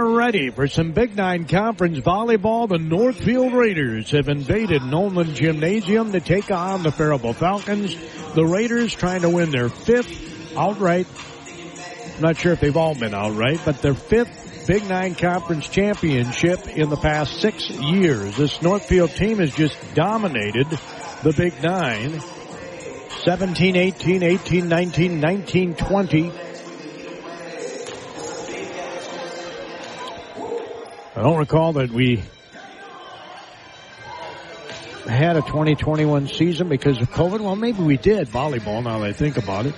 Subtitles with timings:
[0.00, 2.66] Ready for some Big Nine Conference volleyball.
[2.66, 7.94] The Northfield Raiders have invaded Nolan Gymnasium to take on the Faribault Falcons.
[8.34, 11.06] The Raiders trying to win their fifth outright.
[12.16, 16.66] I'm not sure if they've all been outright, but their fifth Big Nine Conference championship
[16.68, 18.38] in the past six years.
[18.38, 20.66] This Northfield team has just dominated
[21.22, 22.22] the Big Nine.
[23.24, 26.49] 17, 18, 18, 19, 19, 20.
[31.16, 32.22] I don't recall that we
[35.08, 37.40] had a 2021 season because of COVID.
[37.40, 39.74] Well, maybe we did volleyball now that I think about it.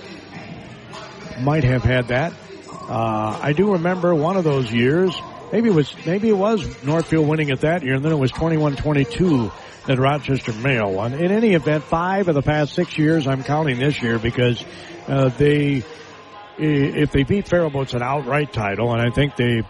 [1.41, 2.33] Might have had that.
[2.71, 5.19] Uh, I do remember one of those years.
[5.51, 8.31] Maybe it was, maybe it was Northfield winning it that year and then it was
[8.31, 9.51] 21-22
[9.87, 11.13] that Rochester Mayo won.
[11.15, 14.63] In any event, five of the past six years, I'm counting this year because,
[15.07, 15.83] uh, they,
[16.59, 19.63] if they beat Faribault, it's an outright title and I think they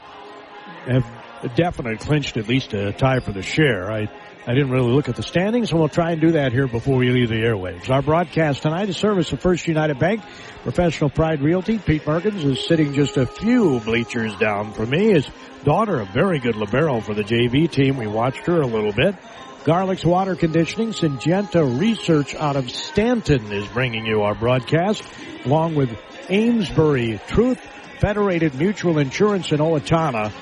[0.88, 1.22] have
[1.55, 3.91] definitely clinched at least a tie for the share.
[3.91, 4.07] I,
[4.45, 6.97] I didn't really look at the standings, and we'll try and do that here before
[6.97, 7.89] we leave the airwaves.
[7.89, 10.21] Our broadcast tonight is service of First United Bank,
[10.64, 11.80] Professional Pride Realty.
[11.80, 15.14] Pete Merkins is sitting just a few bleachers down from me.
[15.14, 15.30] His
[15.64, 17.97] daughter, a very good libero for the JV team.
[17.97, 19.16] We watched her a little bit.
[19.64, 25.03] Garlic's Water Conditioning, Syngenta Research out of Stanton is bringing you our broadcast,
[25.45, 25.97] along with
[26.30, 27.59] Amesbury Truth,
[27.99, 30.33] Federated Mutual Insurance in Owatonna,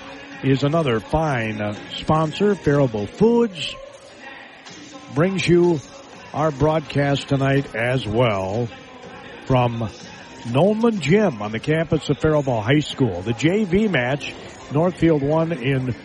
[0.43, 2.55] is another fine uh, sponsor.
[2.55, 3.75] Faribault Foods
[5.13, 5.79] brings you
[6.33, 8.67] our broadcast tonight as well
[9.45, 9.89] from
[10.49, 13.21] Nolan Gym on the campus of Faribault High School.
[13.21, 14.33] The JV match,
[14.71, 15.95] Northfield won in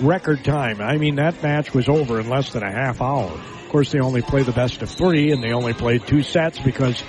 [0.00, 0.80] record time.
[0.80, 3.30] I mean, that match was over in less than a half hour.
[3.30, 6.58] Of course, they only played the best of three, and they only played two sets
[6.58, 7.02] because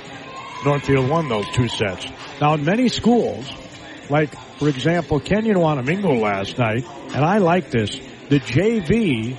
[0.64, 2.06] Northfield won those two sets.
[2.40, 3.52] Now, in many schools,
[4.14, 7.90] like for example, Kenyon Wanamingo last night, and I like this.
[8.30, 9.36] The JV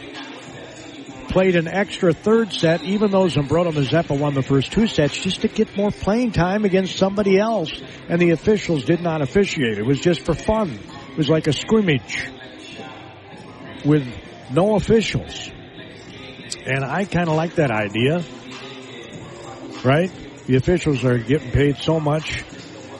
[1.28, 5.42] played an extra third set, even though Zumbrota Mazeppa won the first two sets, just
[5.42, 7.70] to get more playing time against somebody else.
[8.08, 9.78] And the officials did not officiate.
[9.78, 10.76] It was just for fun.
[11.12, 12.28] It was like a scrimmage
[13.84, 14.04] with
[14.50, 15.52] no officials.
[16.66, 18.24] And I kind of like that idea.
[19.84, 20.10] Right?
[20.46, 22.42] The officials are getting paid so much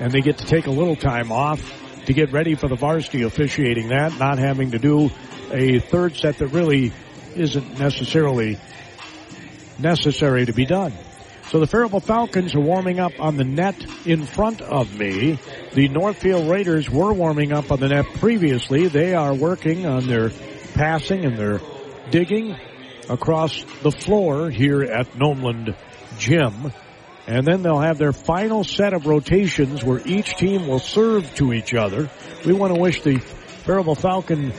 [0.01, 1.61] and they get to take a little time off
[2.07, 5.11] to get ready for the varsity officiating that, not having to do
[5.51, 6.93] a third set that really
[7.35, 8.59] isn't necessarily
[9.79, 10.93] necessary to be done.
[11.51, 15.39] So the Faribault Falcons are warming up on the net in front of me.
[15.75, 18.89] The Northfield Raiders were warming up on the net previously.
[18.89, 20.31] They are working on their
[20.75, 21.61] passing and their
[22.11, 22.57] digging
[23.09, 25.77] across the floor here at Nomeland
[26.19, 26.73] Gym.
[27.27, 31.53] And then they'll have their final set of rotations where each team will serve to
[31.53, 32.11] each other.
[32.45, 34.53] We want to wish the Faribault Falcon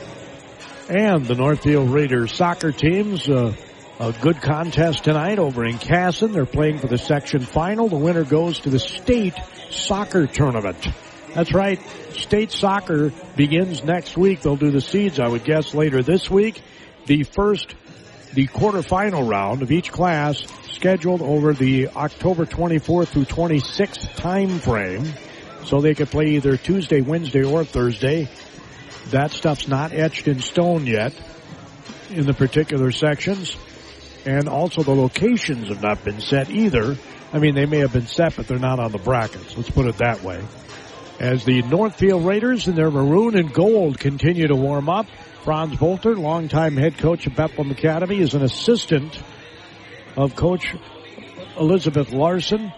[0.88, 3.54] and the Northfield Raiders soccer teams uh,
[3.98, 6.32] a good contest tonight over in Kasson.
[6.32, 7.88] They're playing for the section final.
[7.88, 9.34] The winner goes to the state
[9.70, 10.88] soccer tournament.
[11.34, 11.80] That's right.
[12.12, 14.40] State soccer begins next week.
[14.42, 16.62] They'll do the seeds, I would guess, later this week.
[17.06, 17.74] The first,
[18.36, 25.06] the quarterfinal round of each class scheduled over the October 24th through 26th time frame.
[25.64, 28.28] So they could play either Tuesday, Wednesday, or Thursday.
[29.08, 31.14] That stuff's not etched in stone yet
[32.10, 33.56] in the particular sections.
[34.26, 36.94] And also the locations have not been set either.
[37.32, 39.56] I mean, they may have been set, but they're not on the brackets.
[39.56, 40.44] Let's put it that way.
[41.18, 45.06] As the Northfield Raiders in their maroon and gold continue to warm up,
[45.46, 49.16] Franz Bolter, longtime head coach of Bethlehem Academy, is an assistant
[50.16, 50.74] of Coach
[51.56, 52.72] Elizabeth Larson,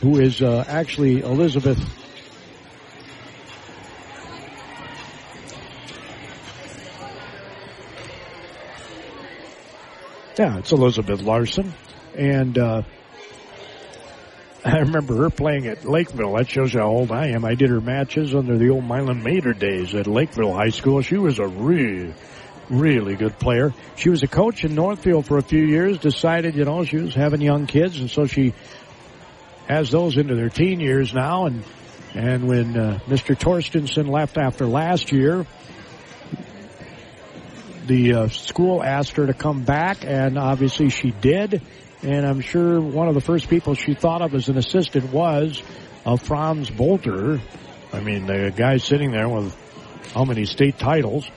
[0.00, 1.80] who is uh, actually Elizabeth.
[10.38, 11.74] Yeah, it's Elizabeth Larson.
[12.16, 12.82] And uh,
[14.68, 16.34] I remember her playing at Lakeville.
[16.34, 17.44] That shows how old I am.
[17.44, 21.02] I did her matches under the old Milan Mater days at Lakeville High School.
[21.02, 22.12] She was a real
[22.68, 23.72] really good player.
[23.94, 27.14] She was a coach in Northfield for a few years, decided, you know, she was
[27.14, 28.54] having young kids, and so she
[29.68, 31.46] has those into their teen years now.
[31.46, 31.62] And,
[32.14, 33.36] and when uh, Mr.
[33.36, 35.46] Torstensen left after last year,
[37.86, 41.62] the uh, school asked her to come back, and obviously she did.
[42.02, 45.62] And I'm sure one of the first people she thought of as an assistant was
[46.04, 47.40] uh, Franz Bolter.
[47.92, 49.54] I mean, the guy sitting there with
[50.12, 51.28] how many state titles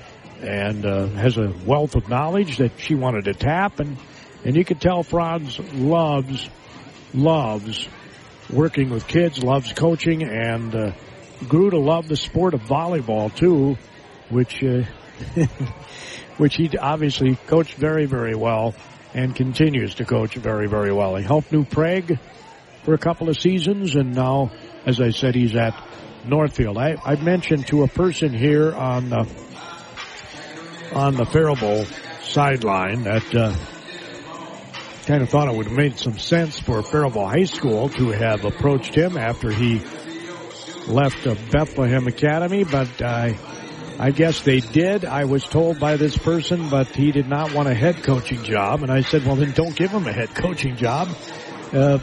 [0.42, 3.98] and uh, has a wealth of knowledge that she wanted to tap, and
[4.46, 6.50] and you could tell Franz loves
[7.14, 7.88] loves
[8.50, 10.92] working with kids, loves coaching, and uh,
[11.48, 13.78] grew to love the sport of volleyball too.
[14.30, 14.84] which uh,
[16.38, 18.74] which he obviously coached very, very well
[19.14, 21.16] and continues to coach very, very well.
[21.16, 22.18] He helped New Prague
[22.84, 24.52] for a couple of seasons, and now,
[24.86, 25.74] as I said, he's at
[26.26, 26.78] Northfield.
[26.78, 29.28] I, I mentioned to a person here on the
[30.94, 31.86] on the Faribault
[32.22, 33.56] sideline that uh,
[35.06, 38.44] kind of thought it would have made some sense for Faribault High School to have
[38.44, 39.82] approached him after he
[40.88, 43.38] left Bethlehem Academy, but I.
[44.00, 45.04] I guess they did.
[45.04, 48.82] I was told by this person, but he did not want a head coaching job.
[48.82, 51.10] And I said, well, then don't give him a head coaching job.
[51.74, 52.00] Uh,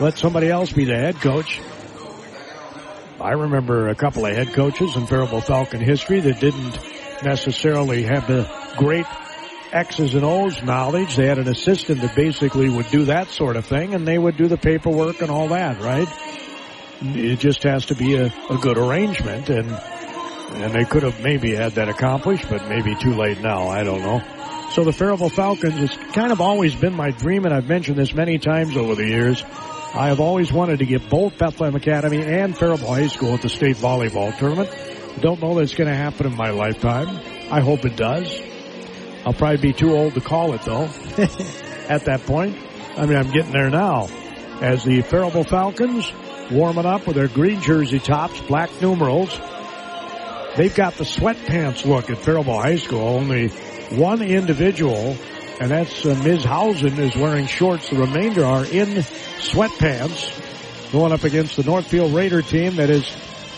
[0.00, 1.60] let somebody else be the head coach.
[3.20, 6.76] I remember a couple of head coaches in Faribault Falcon history that didn't
[7.22, 9.06] necessarily have the great
[9.72, 11.14] X's and O's knowledge.
[11.14, 14.36] They had an assistant that basically would do that sort of thing and they would
[14.36, 16.08] do the paperwork and all that, right?
[17.00, 19.70] It just has to be a, a good arrangement and
[20.50, 23.68] and they could have maybe had that accomplished, but maybe too late now.
[23.68, 24.22] I don't know.
[24.70, 28.12] So the Faribault Falcons, has kind of always been my dream, and I've mentioned this
[28.12, 29.42] many times over the years.
[29.94, 33.48] I have always wanted to get both Bethlehem Academy and Faribault High School at the
[33.48, 34.70] state volleyball tournament.
[35.20, 37.08] Don't know that it's going to happen in my lifetime.
[37.50, 38.40] I hope it does.
[39.24, 40.84] I'll probably be too old to call it though.
[41.88, 42.56] at that point,
[42.96, 44.08] I mean, I'm getting there now.
[44.60, 46.12] As the Faribault Falcons
[46.50, 49.38] warming up with their green jersey tops, black numerals,
[50.58, 52.98] They've got the sweatpants look at Faribault High School.
[52.98, 53.46] Only
[53.90, 55.16] one individual,
[55.60, 56.42] and that's uh, Ms.
[56.42, 57.90] Hausen, is wearing shorts.
[57.90, 58.88] The remainder are in
[59.38, 63.08] sweatpants going up against the Northfield Raider team that is,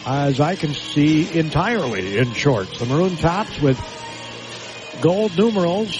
[0.05, 2.79] as I can see, entirely in shorts.
[2.79, 3.81] The maroon tops with
[5.01, 5.97] gold numerals.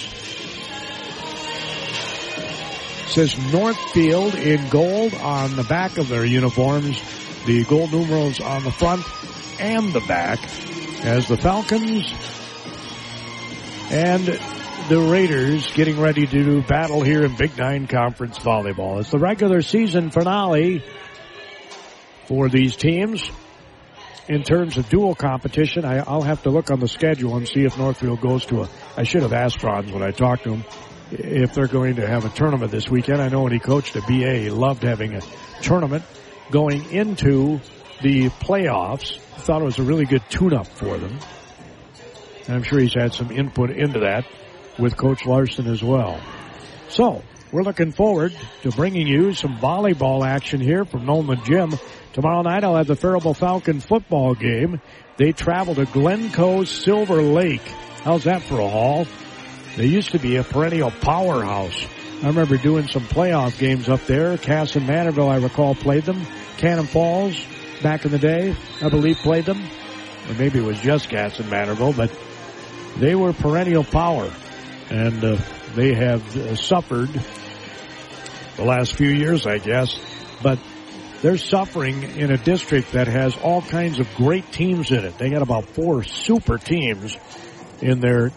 [3.07, 7.01] says Northfield in gold on the back of their uniforms.
[7.47, 9.03] The gold numerals on the front
[9.59, 10.39] and the back
[11.03, 12.13] as the Falcons
[13.91, 14.25] and
[14.87, 18.99] the Raiders getting ready to do battle here in Big Nine Conference Volleyball.
[18.99, 20.83] It's the regular season finale
[22.27, 23.29] for these teams.
[24.29, 27.65] In terms of dual competition, I, will have to look on the schedule and see
[27.65, 28.69] if Northfield goes to a.
[28.95, 30.63] I should have asked Franz when I talked to him
[31.09, 33.21] if they're going to have a tournament this weekend.
[33.21, 35.21] I know when he coached at BA, he loved having a
[35.61, 36.03] tournament
[36.49, 37.59] going into
[38.01, 41.17] the playoffs thought it was a really good tune-up for them.
[42.47, 44.25] And I'm sure he's had some input into that
[44.79, 46.19] with Coach Larson as well.
[46.89, 51.73] So, we're looking forward to bringing you some volleyball action here from Nolan Gym.
[52.13, 54.79] Tomorrow night I'll have the Faribault Falcon football game.
[55.17, 57.67] They travel to Glencoe Silver Lake.
[58.03, 59.05] How's that for a haul?
[59.75, 61.85] They used to be a perennial powerhouse.
[62.23, 64.37] I remember doing some playoff games up there.
[64.37, 66.23] Kasson-Mantorville, I recall, played them.
[66.57, 67.35] Cannon Falls,
[67.81, 69.59] back in the day, I believe, played them.
[70.29, 72.15] Or maybe it was just Kasson-Mantorville, but
[72.97, 74.31] they were perennial power.
[74.91, 75.37] And uh,
[75.73, 77.09] they have uh, suffered
[78.55, 79.97] the last few years, I guess.
[80.43, 80.59] But
[81.23, 85.17] they're suffering in a district that has all kinds of great teams in it.
[85.17, 87.17] They got about four super teams
[87.81, 88.31] in their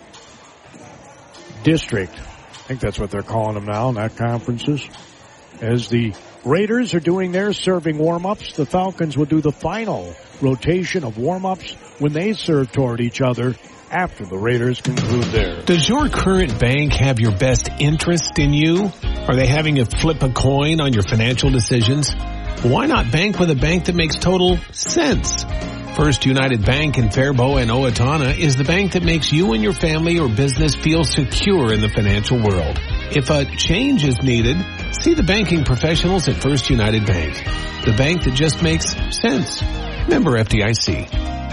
[1.65, 2.19] district.
[2.65, 4.89] I think that's what they're calling them now, not conferences.
[5.61, 6.15] As the
[6.45, 8.55] Raiders are doing their serving warm-ups.
[8.55, 13.55] The Falcons will do the final rotation of warm-ups when they serve toward each other
[13.91, 15.65] after the Raiders conclude theirs.
[15.65, 18.91] Does your current bank have your best interest in you?
[19.27, 22.13] Are they having you flip a coin on your financial decisions?
[22.63, 25.45] Why not bank with a bank that makes total sense?
[25.95, 29.73] First United Bank in Faribault and Owatonna is the bank that makes you and your
[29.73, 32.79] family or business feel secure in the financial world.
[33.13, 34.57] If a change is needed,
[35.05, 37.35] See the banking professionals at First United Bank.
[37.85, 39.61] The bank that just makes sense.
[40.09, 41.44] Member FDIC.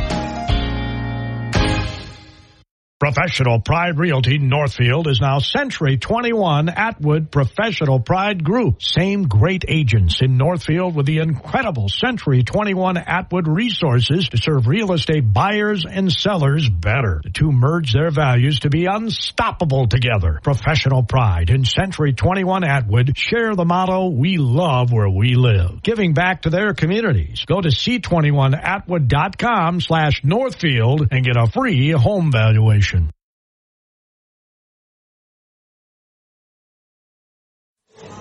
[3.01, 8.83] Professional Pride Realty Northfield is now Century 21 Atwood Professional Pride Group.
[8.83, 14.93] Same great agents in Northfield with the incredible Century 21 Atwood resources to serve real
[14.93, 17.21] estate buyers and sellers better.
[17.23, 20.39] The two merge their values to be unstoppable together.
[20.43, 25.81] Professional Pride and Century 21 Atwood share the motto, we love where we live.
[25.81, 27.45] Giving back to their communities.
[27.47, 32.90] Go to c21atwood.com slash Northfield and get a free home valuation.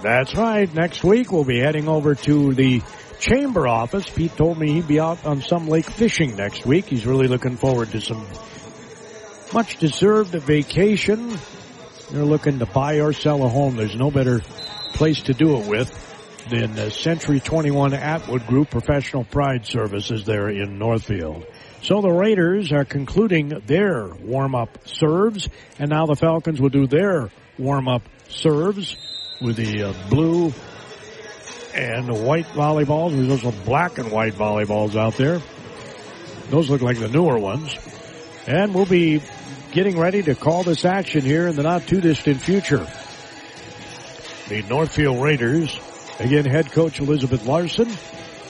[0.03, 0.73] That's right.
[0.73, 2.83] Next week we'll be heading over to the
[3.19, 4.09] chamber office.
[4.09, 6.87] Pete told me he'd be out on some lake fishing next week.
[6.87, 8.27] He's really looking forward to some
[9.53, 11.37] much deserved vacation.
[12.11, 13.77] They're looking to buy or sell a home.
[13.77, 14.41] There's no better
[14.95, 16.07] place to do it with
[16.49, 21.47] than the Century 21 Atwood Group Professional Pride Services there in Northfield.
[21.83, 27.31] So the Raiders are concluding their warm-up serves, and now the Falcons will do their
[27.59, 28.97] warm-up serves
[29.41, 30.53] with the uh, blue
[31.75, 33.17] and white volleyballs.
[33.17, 35.41] There's also black and white volleyballs out there.
[36.51, 37.75] Those look like the newer ones.
[38.47, 39.23] And we'll be
[39.73, 42.87] getting ready to call this action here in the not too distant future.
[44.49, 45.79] The Northfield Raiders,
[46.19, 47.89] again, head coach Elizabeth Larson,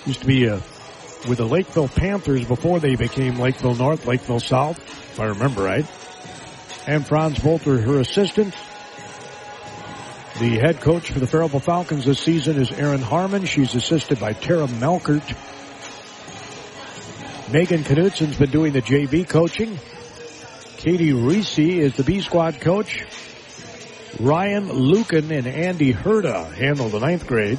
[0.07, 0.63] used to be a
[1.29, 5.87] with the Lakeville Panthers before they became Lakeville North, Lakeville South, if I remember right.
[6.87, 8.55] And Franz Bolter, her assistant.
[10.39, 13.45] The head coach for the Faribault Falcons this season is Erin Harmon.
[13.45, 15.37] She's assisted by Tara Melkert.
[17.53, 19.79] Megan Knudsen's been doing the JV coaching.
[20.77, 23.05] Katie Reese is the B squad coach.
[24.19, 27.59] Ryan Lucan and Andy Herda handle the ninth grade.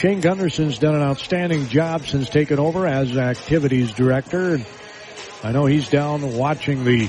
[0.00, 4.54] Shane Gunderson's done an outstanding job since taking over as activities director.
[4.54, 4.66] And
[5.44, 7.08] I know he's down watching the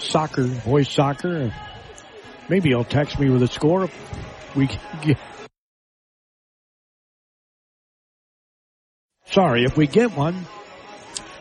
[0.00, 1.54] soccer, boys soccer.
[2.48, 3.88] Maybe he'll text me with a score.
[4.56, 4.66] We
[5.00, 5.16] get.
[9.26, 10.44] Sorry, if we get one,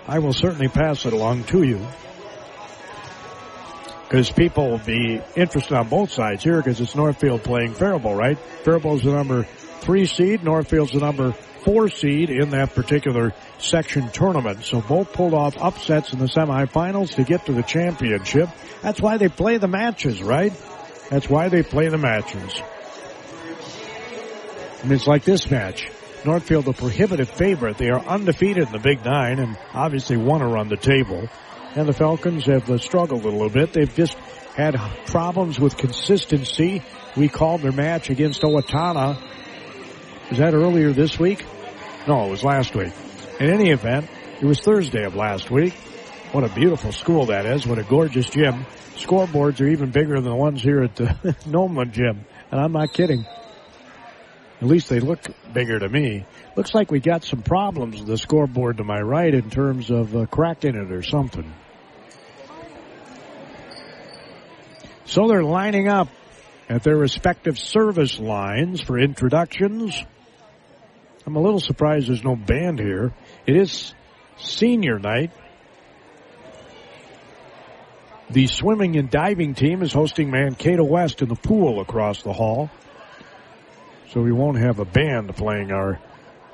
[0.07, 1.83] I will certainly pass it along to you.
[4.03, 8.37] Because people will be interested on both sides here because it's Northfield playing Faribault, right?
[8.63, 9.47] Faribault's the number
[9.87, 10.43] three seed.
[10.43, 14.65] Northfield's the number four seed in that particular section tournament.
[14.65, 18.49] So both pulled off upsets in the semifinals to get to the championship.
[18.81, 20.51] That's why they play the matches, right?
[21.09, 22.61] That's why they play the matches.
[24.79, 25.89] I mean, it's like this match.
[26.25, 27.77] Northfield, the prohibitive favorite.
[27.77, 31.29] They are undefeated in the Big Nine and obviously want to run the table.
[31.75, 33.71] And the Falcons have uh, struggled a little bit.
[33.71, 34.15] They've just
[34.55, 34.75] had
[35.05, 36.83] problems with consistency.
[37.15, 39.17] We called their match against Owatonna
[40.29, 41.45] was that earlier this week?
[42.07, 42.93] No, it was last week.
[43.39, 44.09] In any event,
[44.41, 45.73] it was Thursday of last week.
[46.31, 47.65] What a beautiful school that is.
[47.65, 48.65] What a gorgeous gym.
[48.95, 52.25] Scoreboards are even bigger than the ones here at the Nomeland gym.
[52.51, 53.25] And I'm not kidding.
[54.59, 55.19] At least they look
[55.53, 56.25] bigger to me.
[56.55, 60.15] Looks like we got some problems with the scoreboard to my right in terms of
[60.15, 61.53] uh, cracking it or something.
[65.05, 66.09] So they're lining up
[66.67, 70.03] at their respective service lines for introductions.
[71.27, 73.13] I'm a little surprised there's no band here.
[73.45, 73.93] It is
[74.37, 75.31] senior night.
[78.29, 82.69] The swimming and diving team is hosting Mankato West in the pool across the hall.
[84.11, 85.99] So we won't have a band playing our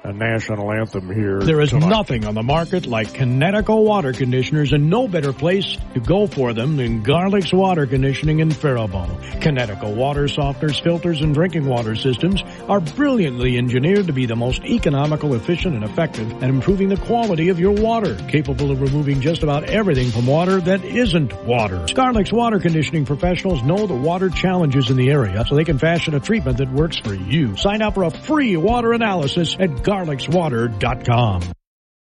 [0.03, 1.39] a national anthem here.
[1.39, 1.87] There is tonight.
[1.87, 6.53] nothing on the market like Kinetico water conditioners and no better place to go for
[6.53, 9.09] them than Garlic's Water Conditioning in Faribault.
[9.39, 14.61] Kinetico water softeners, filters, and drinking water systems are brilliantly engineered to be the most
[14.65, 19.41] economical, efficient, and effective at improving the quality of your water, capable of removing just
[19.41, 21.85] about everything from water that isn't water.
[21.93, 26.13] Garlic's water conditioning professionals know the water challenges in the area, so they can fashion
[26.13, 27.55] a treatment that works for you.
[27.55, 31.41] Sign up for a free water analysis at garlicswater.com.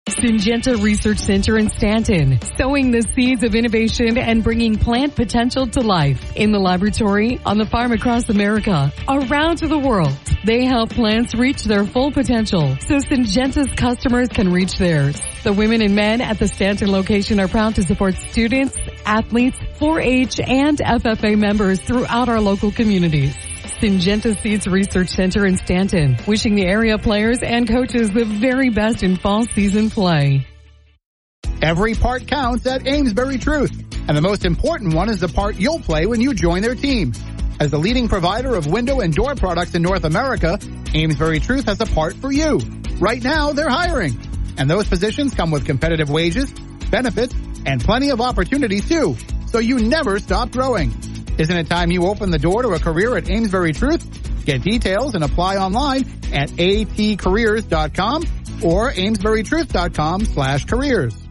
[0.09, 5.81] Syngenta Research Center in Stanton, sowing the seeds of innovation and bringing plant potential to
[5.81, 6.35] life.
[6.35, 11.35] In the laboratory, on the farm across America, around to the world, they help plants
[11.35, 15.21] reach their full potential so Syngenta's customers can reach theirs.
[15.43, 20.39] The women and men at the Stanton location are proud to support students, athletes, 4-H,
[20.39, 23.35] and FFA members throughout our local communities.
[23.79, 29.03] Syngenta Seeds Research Center in Stanton, wishing the area players and coaches the very best
[29.03, 30.45] in fall season play.
[31.61, 33.71] Every part counts at Amesbury Truth,
[34.09, 37.13] and the most important one is the part you'll play when you join their team.
[37.61, 40.59] As the leading provider of window and door products in North America,
[40.93, 42.59] Amesbury Truth has a part for you.
[42.99, 44.19] Right now, they're hiring,
[44.57, 46.51] and those positions come with competitive wages,
[46.91, 47.33] benefits,
[47.65, 49.15] and plenty of opportunities too,
[49.47, 50.93] so you never stop growing.
[51.39, 54.45] Isn't it time you open the door to a career at Amesbury Truth?
[54.45, 56.01] Get details and apply online
[56.33, 58.23] at atcareers.com
[58.61, 61.28] or amesburytruth.com slash careers.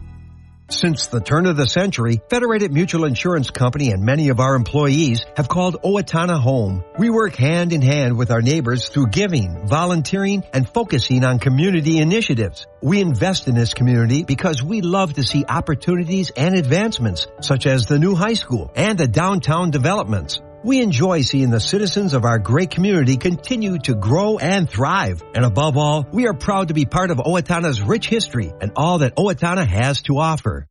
[0.71, 5.25] Since the turn of the century, Federated Mutual Insurance Company and many of our employees
[5.35, 6.83] have called Owatonna home.
[6.99, 11.97] We work hand in hand with our neighbors through giving, volunteering, and focusing on community
[11.97, 12.67] initiatives.
[12.83, 17.87] We invest in this community because we love to see opportunities and advancements, such as
[17.87, 20.39] the new high school and the downtown developments.
[20.61, 25.23] We enjoy seeing the citizens of our great community continue to grow and thrive.
[25.33, 28.97] And above all, we are proud to be part of Owatonna's rich history and all
[28.97, 30.67] that Owatonna has to offer.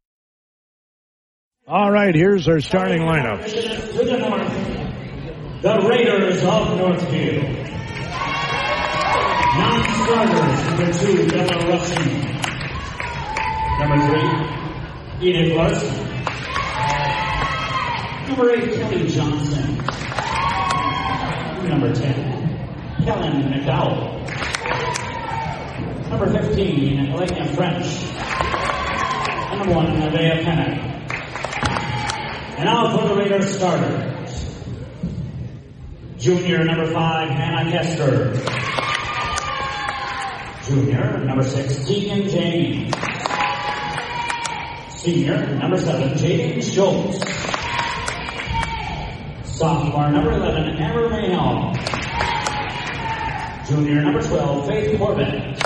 [1.66, 3.50] All right, here's our starting lineups.
[3.50, 7.44] To the north, the Raiders of Northfield.
[9.58, 12.38] Non-starters, number two, Bella Rushing.
[13.80, 16.07] Number three, Edith Larson.
[18.28, 19.76] Number eight, Kelly Johnson.
[21.66, 24.18] Number 10, Kellen McDowell.
[26.10, 27.86] Number 15, Elena French.
[29.50, 30.88] And number one, Nevaeh Pennock.
[32.58, 34.54] And now for the Raiders starters.
[36.18, 38.34] Junior number five, Hannah Kester.
[40.66, 42.94] Junior number six, Tegan James.
[44.90, 47.37] Senior number seven, Jaden Schultz.
[49.58, 51.74] Sophomore number 11, Amber Mayhall.
[53.66, 55.58] Junior number 12, Faith Corbett.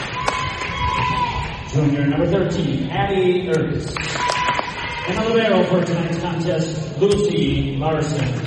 [1.69, 3.95] Junior number 13, Addie Ertz.
[5.09, 8.42] And the libero for tonight's contest, Lucy Larson.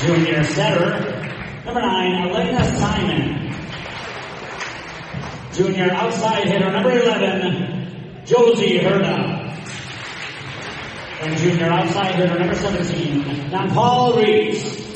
[0.00, 1.20] Junior setter,
[1.66, 3.54] number nine, Elena Simon.
[5.52, 9.54] Junior outside hitter, number 11, Josie Herda.
[11.20, 14.94] And junior outside hitter, number 17, Don Paul Reese.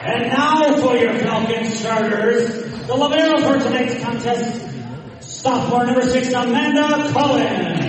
[0.00, 4.64] And now for your Falcon starters, the libero for tonight's contest,
[5.20, 7.81] sophomore number six, Amanda Cullen.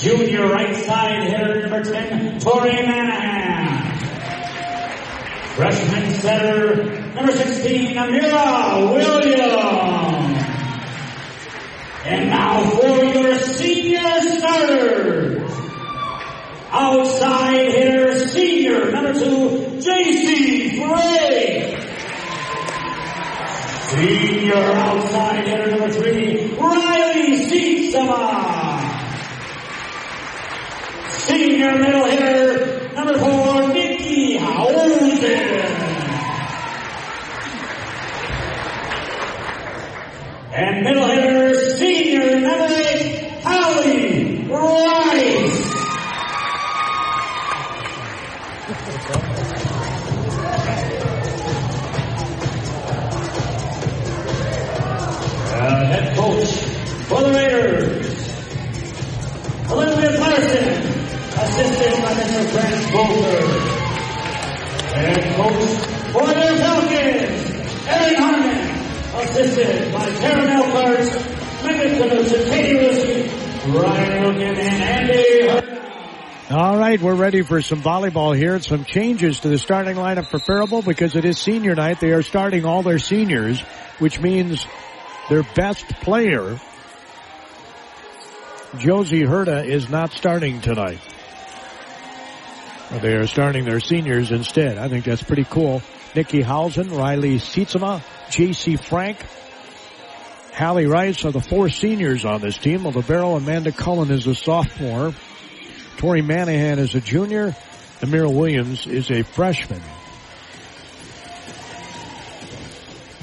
[0.00, 3.98] Junior right side hitter number 10, Tori Manahan.
[5.56, 6.84] Freshman setter
[7.14, 10.46] number 16, Amira Williams.
[12.06, 15.52] And now for your senior starters.
[16.70, 21.76] Outside hitter senior number two, JC Frey.
[23.90, 28.49] Senior outside hitter number three, Riley Sietsema.
[31.60, 35.20] Senior middle hitter, number four, Nikki Hausen.
[40.54, 45.70] And middle hitter, senior number eight, Holly Rice.
[55.52, 56.48] Uh, head coach
[57.06, 57.69] for the Raiders,
[62.92, 63.46] Bolter.
[64.94, 65.70] Head coach
[66.12, 67.40] for the Falcons,
[67.86, 68.60] Erin Harmon,
[69.20, 71.06] assisted by Karen Elkhart,
[71.64, 75.76] Megan Canusa, Katie Wilson, Ryan Logan, and Andy.
[76.50, 80.26] All right, we're ready for some volleyball here and some changes to the starting lineup
[80.26, 82.00] for Faribault because it is senior night.
[82.00, 83.60] They are starting all their seniors,
[84.00, 84.66] which means
[85.28, 86.58] their best player,
[88.78, 90.98] Josie Herda, is not starting tonight.
[92.98, 94.76] They are starting their seniors instead.
[94.76, 95.80] I think that's pretty cool.
[96.14, 98.76] Nikki Hausen, Riley Sietsema, J.C.
[98.76, 99.18] Frank,
[100.52, 102.82] Hallie Rice are the four seniors on this team.
[102.82, 105.14] The libero Amanda Cullen is a sophomore.
[105.96, 107.54] Tori Manahan is a junior.
[108.00, 109.80] Amira Williams is a freshman.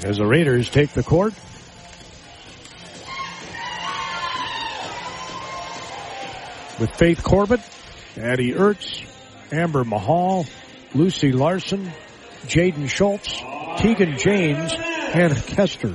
[0.02, 1.34] As the Raiders take the court.
[6.80, 7.60] With Faith Corbett,
[8.16, 9.04] Addie Ertz,
[9.52, 10.46] Amber Mahal,
[10.94, 11.90] Lucy Larson,
[12.46, 13.40] Jaden Schultz,
[13.78, 15.94] Tegan James, and Kester.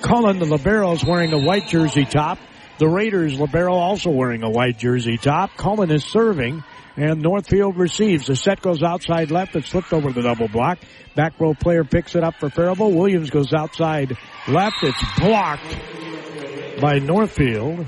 [0.00, 2.38] Cullen, the liberos, wearing a white jersey top.
[2.78, 5.56] The Raiders libero also wearing a white jersey top.
[5.56, 6.62] Cullen is serving
[6.96, 8.26] and Northfield receives.
[8.26, 9.56] The set goes outside left.
[9.56, 10.78] It slipped over the double block.
[11.14, 12.94] Back row player picks it up for Faribault.
[12.94, 14.16] Williams goes outside
[14.48, 14.76] left.
[14.82, 17.86] It's blocked by Northfield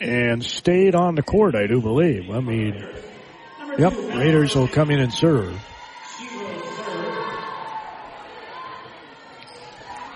[0.00, 2.30] and stayed on the court, I do believe.
[2.30, 2.74] I mean,
[3.78, 5.60] yep, Raiders will come in and serve.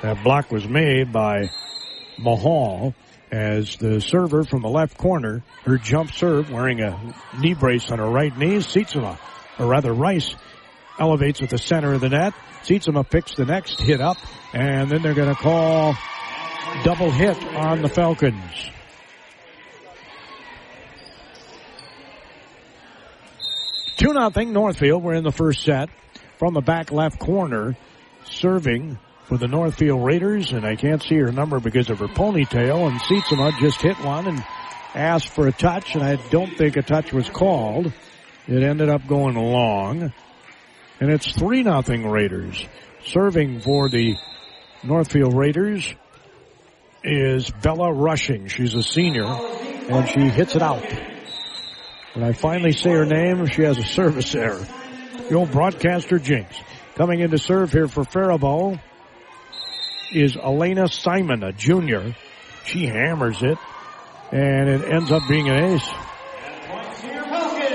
[0.02, 1.50] That block was made by
[2.18, 2.94] Mahal
[3.30, 7.98] as the server from the left corner, her jump serve wearing a knee brace on
[7.98, 9.18] her right knee, Sietsema,
[9.58, 10.34] or rather Rice,
[10.98, 12.32] elevates at the center of the net.
[12.62, 14.16] Sietsema picks the next hit up,
[14.52, 15.94] and then they're going to call
[16.84, 18.70] double hit on the Falcons.
[23.98, 25.02] Two nothing Northfield.
[25.02, 25.90] We're in the first set
[26.38, 27.76] from the back left corner,
[28.26, 32.88] serving for the Northfield Raiders, and I can't see her number because of her ponytail.
[32.88, 34.44] And Sietsema just hit one and
[34.94, 37.92] asked for a touch, and I don't think a touch was called.
[38.46, 40.12] It ended up going long,
[41.00, 42.64] and it's three nothing Raiders.
[43.04, 44.14] Serving for the
[44.84, 45.92] Northfield Raiders
[47.02, 48.46] is Bella Rushing.
[48.46, 50.86] She's a senior, and she hits it out.
[52.14, 54.66] When I finally say her name, she has a service error.
[55.28, 56.56] The old broadcaster jinx.
[56.94, 58.78] Coming in to serve here for Faribault
[60.12, 62.16] is Elena Simon, a junior.
[62.64, 63.58] She hammers it,
[64.32, 65.88] and it ends up being an ace.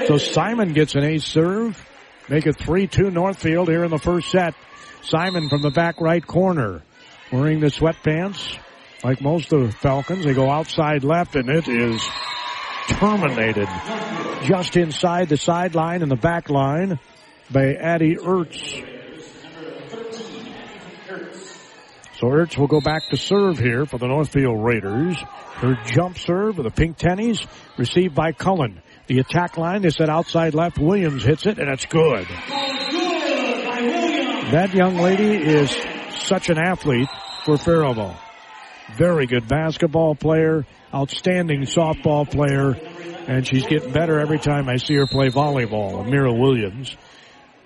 [0.07, 1.81] So Simon gets an ace serve.
[2.27, 4.55] Make it 3-2 Northfield here in the first set.
[5.03, 6.81] Simon from the back right corner,
[7.31, 8.57] wearing the sweatpants.
[9.03, 12.01] Like most of the Falcons, they go outside left, and it is
[12.87, 13.67] terminated
[14.43, 16.99] just inside the sideline and the back line
[17.51, 18.89] by Addie Ertz.
[22.19, 25.17] So Ertz will go back to serve here for the Northfield Raiders.
[25.55, 27.45] Her jump serve with the pink tennies
[27.77, 28.81] received by Cullen.
[29.07, 30.77] The attack line, they said outside left.
[30.77, 32.25] Williams hits it and it's good.
[34.51, 35.75] That young lady is
[36.19, 37.09] such an athlete
[37.43, 38.15] for Faribault.
[38.91, 42.77] Very good basketball player, outstanding softball player,
[43.27, 46.05] and she's getting better every time I see her play volleyball.
[46.05, 46.95] Amira Williams,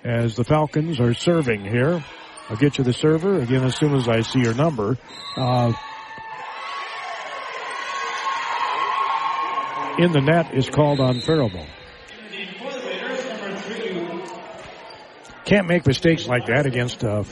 [0.03, 2.03] as the Falcons are serving here.
[2.49, 4.97] I'll get you the server again as soon as I see your number.
[5.35, 5.73] Uh,
[9.97, 11.67] in the net is called on Faribault.
[15.43, 17.25] Can't make mistakes like that against a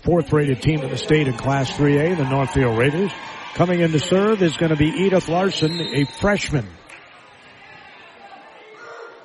[0.00, 3.12] fourth rated team in the state in Class 3A, the Northfield Raiders.
[3.54, 6.66] Coming in to serve is going to be Edith Larson, a freshman.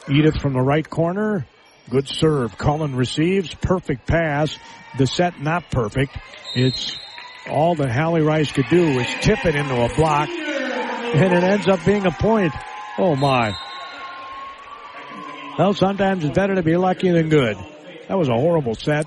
[0.10, 1.46] Edith from the right corner.
[1.90, 2.58] Good serve.
[2.58, 3.54] Cullen receives.
[3.54, 4.58] Perfect pass.
[4.98, 6.18] The set not perfect.
[6.56, 6.98] It's
[7.50, 11.68] all that Hallie Rice could do is tip it into a block and it ends
[11.68, 12.54] up being a point.
[12.98, 13.54] Oh my.
[15.58, 17.58] Well, sometimes it's better to be lucky than good.
[18.08, 19.06] That was a horrible set.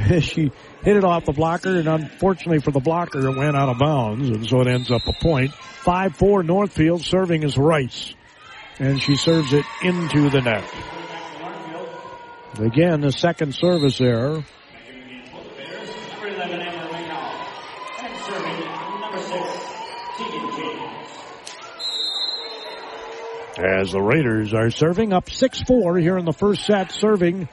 [0.20, 0.50] she
[0.82, 4.28] hit it off the blocker and unfortunately for the blocker it went out of bounds
[4.28, 5.52] and so it ends up a point.
[5.84, 8.14] 5-4 Northfield serving as Rice
[8.78, 10.64] and she serves it into the net.
[12.58, 14.44] Again, the second service error.
[23.58, 27.48] As the Raiders are serving up 6-4 here in the first set, serving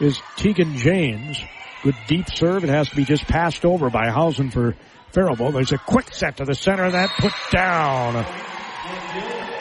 [0.00, 1.40] is Tegan James.
[1.82, 2.62] Good deep serve.
[2.64, 4.76] It has to be just passed over by Hausen for
[5.12, 5.52] Faribault.
[5.52, 8.24] There's a quick set to the center of that put down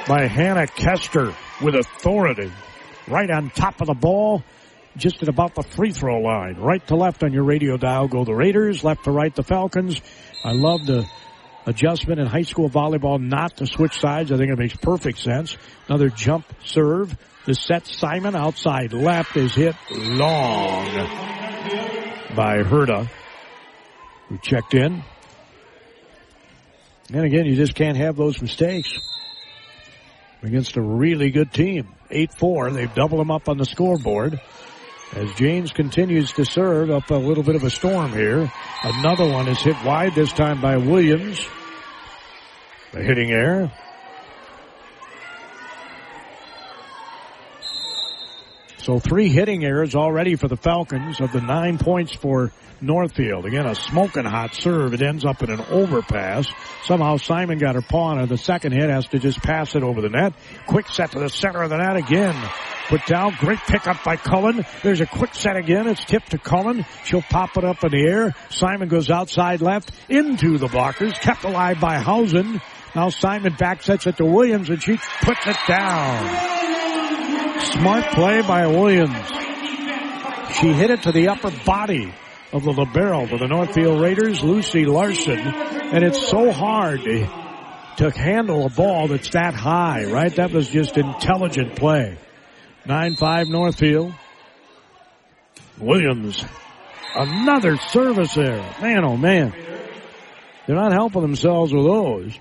[0.06, 2.52] by Hannah Kester with authority.
[3.08, 4.44] Right on top of the ball,
[4.98, 6.58] just at about the free throw line.
[6.58, 10.02] Right to left on your radio dial go the Raiders, left to right the Falcons.
[10.44, 11.06] I love the
[11.66, 14.32] adjustment in high school volleyball not to switch sides.
[14.32, 15.58] I think it makes perfect sense.
[15.88, 17.18] Another jump serve.
[17.46, 21.30] The set Simon outside left is hit long
[22.36, 23.10] by Herda,
[24.28, 25.04] who checked in.
[27.12, 28.94] And again, you just can't have those mistakes
[30.44, 31.88] against a really good team.
[32.12, 32.74] 8-4.
[32.74, 34.40] They've doubled them up on the scoreboard.
[35.16, 38.52] As James continues to serve up a little bit of a storm here.
[38.84, 41.44] Another one is hit wide, this time by Williams.
[42.92, 43.72] The hitting air.
[48.90, 53.46] So three hitting errors already for the Falcons of the nine points for Northfield.
[53.46, 54.96] Again, a smoking hot serve.
[54.96, 56.48] It ends up in an overpass.
[56.86, 58.28] Somehow Simon got her paw on.
[58.28, 60.34] The second hit has to just pass it over the net.
[60.66, 62.34] Quick set to the center of the net again.
[62.88, 63.36] put down.
[63.40, 64.66] Great pickup by Cullen.
[64.82, 65.88] There's a quick set again.
[65.88, 66.84] It's tipped to Cullen.
[67.04, 68.34] She'll pop it up in the air.
[68.50, 71.14] Simon goes outside left into the blockers.
[71.14, 72.60] Kept alive by Hausen.
[72.96, 76.79] Now Simon back sets it to Williams and she puts it down.
[77.64, 79.16] Smart play by Williams.
[80.60, 82.14] She hit it to the upper body
[82.52, 85.40] of the libero for the Northfield Raiders, Lucy Larson.
[85.40, 90.34] And it's so hard to, handle a ball that's that high, right?
[90.36, 92.18] That was just intelligent play.
[92.86, 94.14] 9-5 Northfield.
[95.78, 96.44] Williams.
[97.16, 98.62] Another service there.
[98.82, 99.54] Man, oh man.
[100.66, 102.38] They're not helping themselves with those.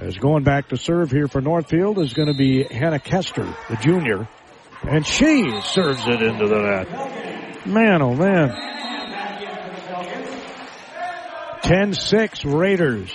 [0.00, 3.76] As going back to serve here for Northfield is going to be Hannah Kester, the
[3.76, 4.26] junior.
[4.82, 7.66] And she serves it into the net.
[7.66, 8.48] Man, oh man.
[11.62, 13.12] 10-6 Raiders.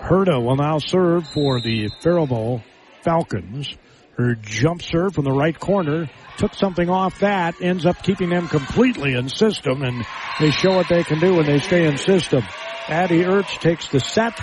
[0.00, 2.62] Herda will now serve for the Faribault
[3.02, 3.76] Falcons.
[4.16, 8.48] Her jump serve from the right corner took something off that, ends up keeping them
[8.48, 10.04] completely in system, and
[10.40, 12.42] they show what they can do when they stay in system.
[12.88, 14.38] Addie Ertz takes the set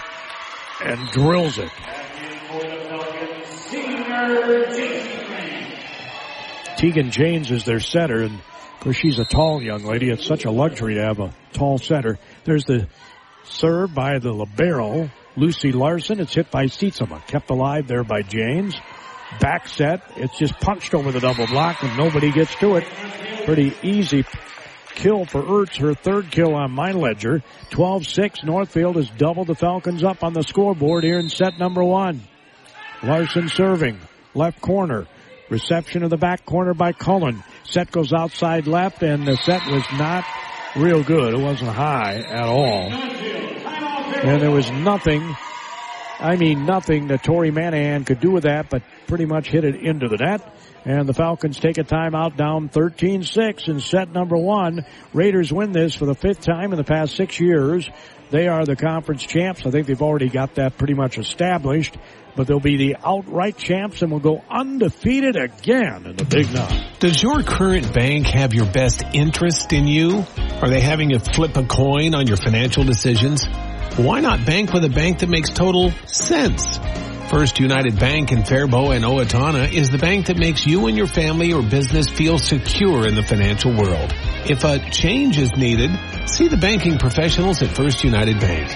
[0.83, 1.71] and drills it.
[6.77, 10.09] Tegan James is their setter, and of course she's a tall young lady.
[10.09, 12.19] It's such a luxury to have a tall setter.
[12.43, 12.89] There's the
[13.45, 16.19] serve by the libero, Lucy Larson.
[16.19, 17.25] It's hit by Sietsema.
[17.27, 18.75] Kept alive there by James.
[19.39, 20.03] Back set.
[20.17, 22.85] It's just punched over the double block and nobody gets to it.
[23.45, 24.25] Pretty easy
[24.95, 27.43] kill for Ertz, her third kill on my ledger.
[27.71, 32.21] 12-6, Northfield has doubled the Falcons up on the scoreboard here in set number one.
[33.01, 33.99] Larson serving,
[34.33, 35.07] left corner.
[35.49, 37.43] Reception of the back corner by Cullen.
[37.63, 40.25] Set goes outside left and the set was not
[40.75, 41.33] real good.
[41.33, 42.89] It wasn't high at all.
[44.23, 45.35] And there was nothing,
[46.19, 49.75] I mean nothing that Tori Manahan could do with that, but pretty much hit it
[49.75, 50.41] into the net.
[50.85, 54.85] And the Falcons take a timeout down 13-6 in set number one.
[55.13, 57.89] Raiders win this for the fifth time in the past six years.
[58.31, 59.65] They are the conference champs.
[59.65, 61.95] I think they've already got that pretty much established.
[62.35, 66.87] But they'll be the outright champs and will go undefeated again in the Big Nine.
[66.99, 70.25] Does your current bank have your best interest in you?
[70.61, 73.45] Are they having you flip a coin on your financial decisions?
[73.97, 76.79] Why not bank with a bank that makes total sense?
[77.29, 81.07] First United Bank in Faribault and Owatonna is the bank that makes you and your
[81.07, 84.13] family or business feel secure in the financial world.
[84.45, 85.89] If a change is needed,
[86.27, 88.69] see the banking professionals at First United Bank.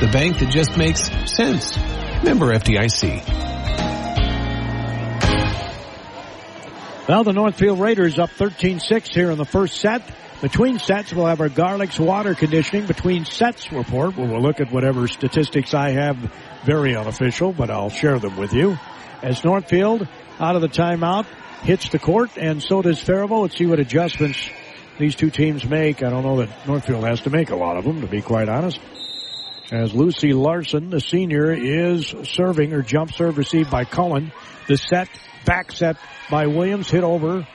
[0.00, 1.76] The bank that just makes sense.
[2.22, 3.44] Member FDIC.
[7.08, 10.02] Well, the Northfield Raiders up 13-6 here in the first set.
[10.40, 14.70] Between sets, we'll have our Garlic's water conditioning between sets report where we'll look at
[14.70, 16.16] whatever statistics I have
[16.64, 18.76] very unofficial, but I'll share them with you.
[19.22, 20.06] As Northfield
[20.38, 21.26] out of the timeout
[21.62, 23.42] hits the court and so does Faribault.
[23.42, 24.50] Let's see what adjustments
[24.98, 26.02] these two teams make.
[26.02, 28.48] I don't know that Northfield has to make a lot of them, to be quite
[28.48, 28.78] honest.
[29.72, 34.30] As Lucy Larson, the senior, is serving her jump serve received by Cullen.
[34.68, 35.08] The set,
[35.46, 35.96] back set
[36.30, 37.46] by Williams, hit over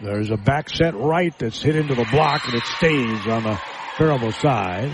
[0.00, 3.60] there's a back set right that's hit into the block and it stays on the
[3.96, 4.90] Faribault side.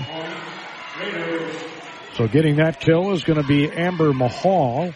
[2.14, 4.92] So getting that kill is going to be Amber Mahal.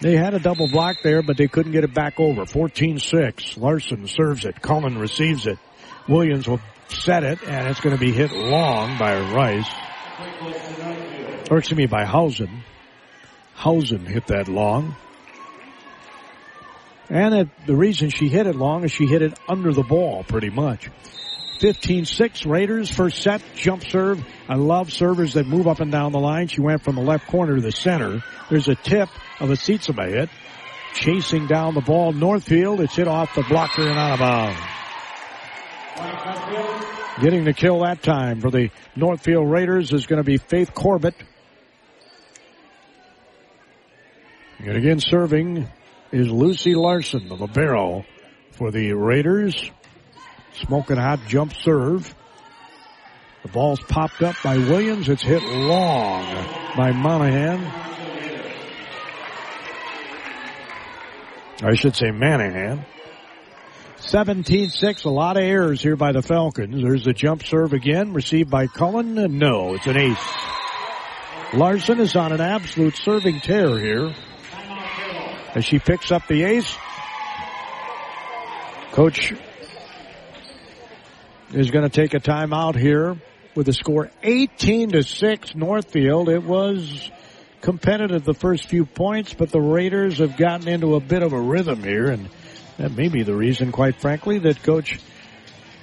[0.00, 2.42] They had a double block there, but they couldn't get it back over.
[2.42, 3.56] 14-6.
[3.56, 4.60] Larson serves it.
[4.60, 5.58] Cullen receives it.
[6.08, 9.70] Williams will set it, and it's going to be hit long by Rice.
[11.50, 12.62] Or excuse me, by Hausen.
[13.54, 14.94] Hausen hit that long.
[17.10, 20.24] And it, the reason she hit it long is she hit it under the ball
[20.24, 20.88] pretty much.
[21.60, 24.24] 15-6 Raiders first set jump serve.
[24.48, 26.48] I love servers that move up and down the line.
[26.48, 28.22] She went from the left corner to the center.
[28.50, 29.08] There's a tip
[29.40, 30.30] of a Sietsema hit.
[30.94, 32.80] Chasing down the ball Northfield.
[32.80, 34.60] It's hit off the blocker and out of bounds.
[37.20, 41.14] Getting the kill that time for the Northfield Raiders is going to be Faith Corbett.
[44.58, 45.68] And again serving
[46.12, 48.04] is Lucy Larson, the libero
[48.52, 49.70] for the Raiders.
[50.54, 52.14] Smoking hot jump serve.
[53.42, 55.08] The ball's popped up by Williams.
[55.08, 56.24] It's hit long
[56.76, 57.64] by Monahan.
[61.62, 62.84] I should say Manahan.
[63.98, 66.82] 17-6, a lot of errors here by the Falcons.
[66.82, 69.38] There's the jump serve again, received by Cullen.
[69.38, 70.34] No, it's an ace.
[71.54, 74.14] Larson is on an absolute serving tear here
[75.54, 76.76] as she picks up the ace.
[78.92, 79.32] Coach
[81.52, 83.16] is going to take a timeout here
[83.54, 86.28] with a score 18 to 6 Northfield.
[86.28, 87.10] It was
[87.60, 91.40] competitive the first few points, but the Raiders have gotten into a bit of a
[91.40, 92.28] rhythm here, and
[92.76, 95.00] that may be the reason, quite frankly, that Coach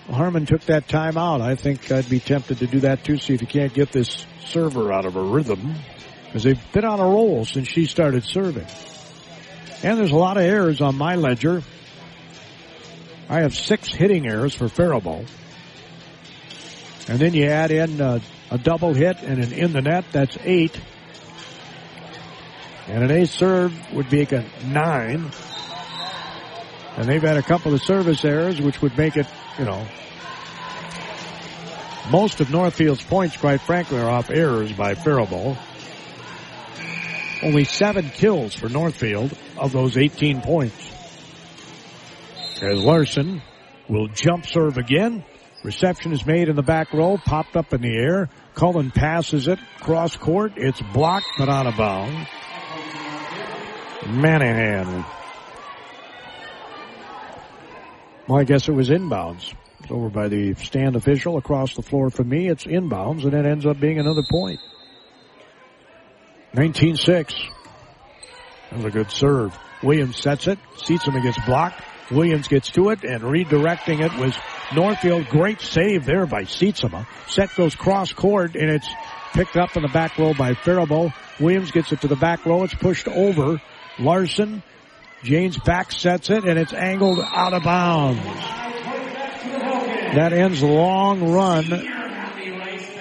[0.10, 1.42] Harmon took that time out.
[1.42, 4.26] I think I'd be tempted to do that too, see if you can't get this
[4.46, 5.74] server out of a rhythm,
[6.26, 8.68] because they've been on a roll since she started serving.
[9.84, 11.64] And there's a lot of errors on my ledger.
[13.30, 15.26] I have six hitting errors for Faribault.
[17.08, 20.38] And then you add in a, a double hit and an in the net, that's
[20.44, 20.80] eight.
[22.88, 25.32] And an ace serve would make a nine.
[26.98, 29.26] And they've had a couple of service errors, which would make it,
[29.58, 29.88] you know,
[32.12, 35.58] most of Northfield's points, quite frankly, are off errors by Faribault.
[37.44, 40.92] Only seven kills for Northfield of those 18 points.
[42.62, 43.42] As Larson
[43.90, 45.24] will jump serve again.
[45.64, 48.30] Reception is made in the back row, popped up in the air.
[48.56, 50.54] Cullen passes it cross court.
[50.56, 52.28] It's blocked but out of bounds.
[54.04, 55.06] Manahan.
[58.28, 59.54] Well, I guess it was inbounds.
[59.80, 62.48] It's over by the stand official across the floor from me.
[62.48, 64.60] It's inbounds and it ends up being another point.
[66.54, 67.34] 19-6.
[68.70, 69.58] That was a good serve.
[69.84, 70.60] Williams sets it.
[70.76, 71.82] Sietsema against blocked.
[72.12, 74.36] Williams gets to it and redirecting it was
[74.76, 75.28] Northfield.
[75.30, 77.08] Great save there by Sietsema.
[77.28, 78.88] Set goes cross court and it's
[79.34, 81.14] picked up in the back row by Faribault.
[81.40, 82.64] Williams gets it to the back row.
[82.64, 83.62] It's pushed over.
[83.98, 84.62] Larson.
[85.24, 88.24] James back sets it and it's angled out of bounds.
[90.16, 92.01] That ends the long run.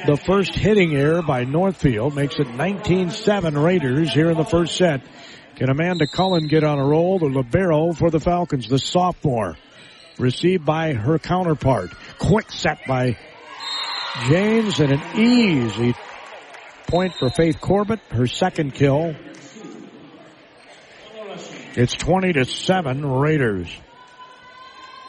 [0.06, 5.02] The first hitting error by Northfield makes it 19-7 Raiders here in the first set.
[5.56, 7.18] Can Amanda Cullen get on a roll?
[7.18, 9.58] The libero for the Falcons, the sophomore.
[10.18, 11.90] Received by her counterpart.
[12.18, 13.18] Quick set by
[14.28, 15.94] James and an easy
[16.86, 19.14] point for Faith Corbett, her second kill.
[21.76, 23.68] It's 20 to 7 Raiders.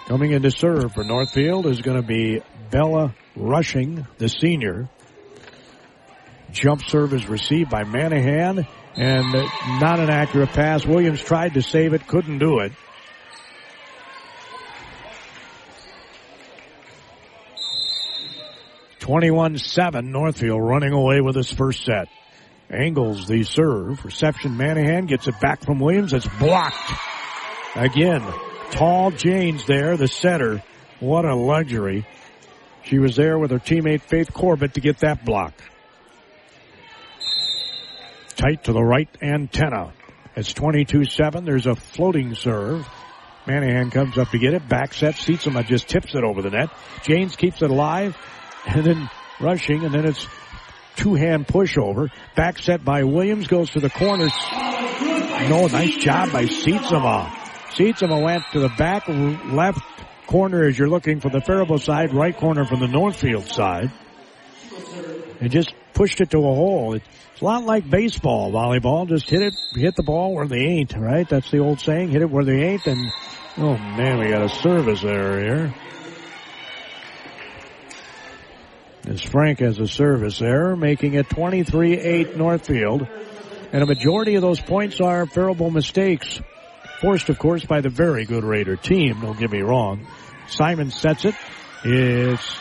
[0.07, 4.89] Coming in to serve for Northfield is going to be Bella Rushing, the senior.
[6.51, 9.31] Jump serve is received by Manahan and
[9.79, 10.85] not an accurate pass.
[10.85, 12.73] Williams tried to save it, couldn't do it.
[18.99, 22.07] Twenty-one seven Northfield running away with his first set.
[22.69, 24.05] Angles the serve.
[24.05, 26.13] Reception Manahan gets it back from Williams.
[26.13, 26.91] It's blocked.
[27.75, 28.21] Again,
[28.71, 30.61] tall James there, the setter.
[30.99, 32.05] What a luxury.
[32.91, 35.53] She was there with her teammate Faith Corbett to get that block.
[38.35, 39.93] Tight to the right antenna.
[40.35, 41.45] It's 22-7.
[41.45, 42.85] There's a floating serve.
[43.45, 44.67] Manahan comes up to get it.
[44.67, 45.15] Back set.
[45.15, 46.69] Sietsema just tips it over the net.
[47.03, 48.17] James keeps it alive.
[48.67, 49.85] And then rushing.
[49.85, 50.27] And then it's
[50.97, 52.09] two-hand pushover.
[52.35, 53.47] Back set by Williams.
[53.47, 54.27] Goes to the corner.
[55.47, 57.29] No, nice job by Sietsema.
[57.69, 59.81] Sietsema went to the back left
[60.31, 63.91] corner as you're looking for the Faribault side, right corner from the Northfield side.
[65.41, 66.93] And just pushed it to a hole.
[66.93, 69.09] It's a lot like baseball, volleyball.
[69.09, 71.27] Just hit it, hit the ball where they ain't, right?
[71.27, 72.87] That's the old saying, hit it where they ain't.
[72.87, 73.11] And,
[73.57, 75.73] oh man, we got a service error here.
[79.07, 83.05] As Frank has a service error, making it 23-8 Northfield.
[83.73, 86.39] And a majority of those points are Faribault mistakes.
[87.01, 90.05] Forced, of course, by the very good Raider team, don't get me wrong.
[90.51, 91.35] Simon sets it.
[91.83, 92.57] It's,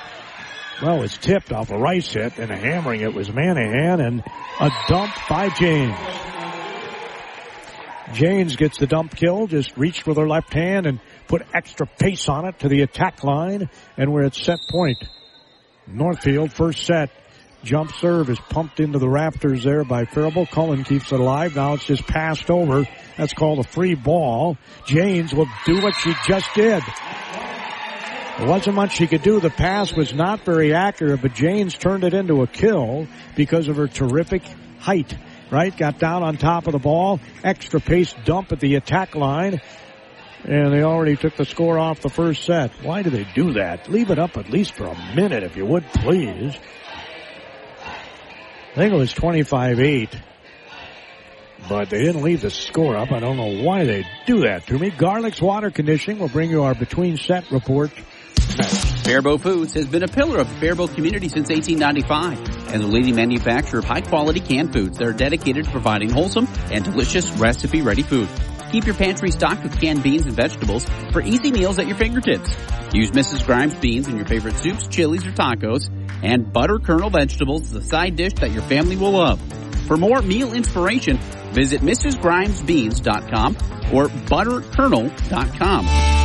[0.80, 4.22] well, it's tipped off a Rice hit and a hammering it was Manahan and
[4.60, 5.96] a dump by James.
[8.12, 12.28] James gets the dump kill, just reached with her left hand and put extra pace
[12.28, 14.98] on it to the attack line and we're at set point.
[15.86, 17.10] Northfield, first set.
[17.62, 20.50] Jump serve is pumped into the Raptors there by Faribault.
[20.50, 21.56] Cullen keeps it alive.
[21.56, 22.86] Now it's just passed over.
[23.18, 24.56] That's called a free ball.
[24.86, 26.82] James will do what she just did.
[28.38, 29.40] There wasn't much she could do.
[29.40, 33.76] The pass was not very accurate, but James turned it into a kill because of
[33.76, 34.42] her terrific
[34.78, 35.14] height.
[35.50, 35.76] Right?
[35.76, 37.20] Got down on top of the ball.
[37.42, 39.60] Extra pace dump at the attack line.
[40.44, 42.70] And they already took the score off the first set.
[42.82, 43.90] Why do they do that?
[43.90, 46.56] Leave it up at least for a minute if you would please.
[48.70, 50.18] I think it was 25-8.
[51.68, 53.12] But they didn't leave the score up.
[53.12, 54.90] I don't know why they do that to me.
[54.90, 57.90] Garlic's Water Conditioning will bring you our between set report
[58.50, 63.14] Faribault Foods has been a pillar of the Faribault community since 1895 and the leading
[63.14, 67.82] manufacturer of high quality canned foods that are dedicated to providing wholesome and delicious recipe
[67.82, 68.28] ready food.
[68.72, 72.54] Keep your pantry stocked with canned beans and vegetables for easy meals at your fingertips.
[72.92, 73.44] Use Mrs.
[73.44, 75.90] Grimes beans in your favorite soups, chilies, or tacos,
[76.22, 79.40] and butter kernel vegetables as a side dish that your family will love.
[79.86, 81.18] For more meal inspiration,
[81.52, 83.56] visit MrsGrimesBeans.com
[83.92, 86.19] or ButterKernel.com.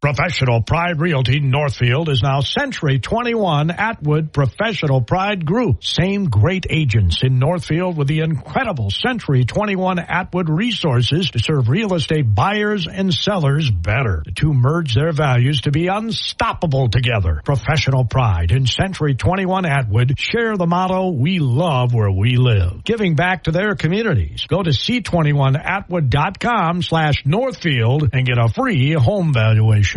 [0.00, 5.84] Professional Pride Realty Northfield is now Century 21 Atwood Professional Pride Group.
[5.84, 11.92] Same great agents in Northfield with the incredible Century 21 Atwood resources to serve real
[11.92, 14.22] estate buyers and sellers better.
[14.24, 17.42] The two merge their values to be unstoppable together.
[17.44, 22.84] Professional Pride and Century 21 Atwood share the motto, we love where we live.
[22.84, 24.46] Giving back to their communities.
[24.48, 29.89] Go to c21atwood.com slash Northfield and get a free home valuation.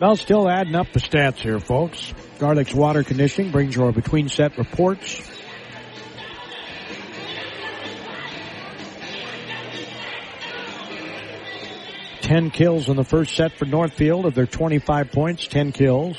[0.00, 2.14] Well, still adding up the stats here, folks.
[2.38, 5.20] Garlic's water conditioning brings our between set reports.
[12.22, 16.16] Ten kills in the first set for Northfield of their 25 points, 10 kills.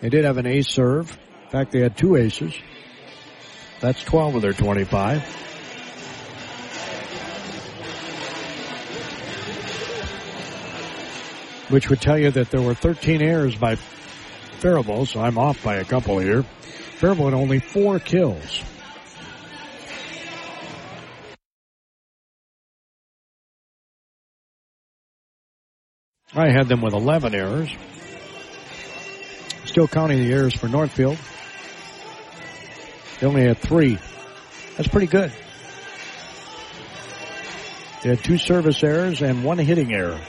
[0.00, 1.10] They did have an ace serve.
[1.44, 2.54] In fact, they had two aces.
[3.80, 5.49] That's 12 of their 25.
[11.70, 15.76] Which would tell you that there were 13 errors by Faribault, so I'm off by
[15.76, 16.42] a couple here.
[16.42, 18.62] Faribault had only four kills.
[26.34, 27.70] I had them with 11 errors.
[29.64, 31.18] Still counting the errors for Northfield.
[33.18, 33.98] They only had three.
[34.76, 35.32] That's pretty good.
[38.02, 40.20] They had two service errors and one hitting error.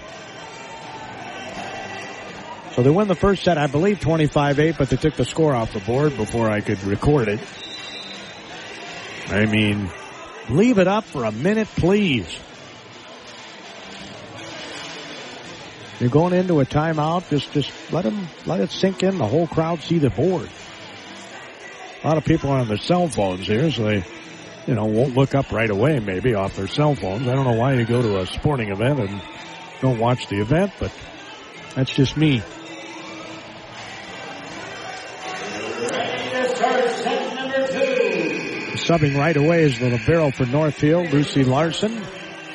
[2.75, 5.73] So they win the first set, I believe 25-8, but they took the score off
[5.73, 7.39] the board before I could record it.
[9.27, 9.89] I mean,
[10.49, 12.39] leave it up for a minute, please.
[15.99, 17.29] You're going into a timeout.
[17.29, 19.17] Just, just let them, let it sink in.
[19.17, 20.49] The whole crowd see the board.
[22.03, 24.03] A lot of people are on their cell phones here, so they,
[24.65, 27.27] you know, won't look up right away maybe off their cell phones.
[27.27, 29.21] I don't know why you go to a sporting event and
[29.81, 30.91] don't watch the event, but
[31.75, 32.41] that's just me.
[38.91, 41.97] Subbing right away is the libero for Northfield, Lucy Larson.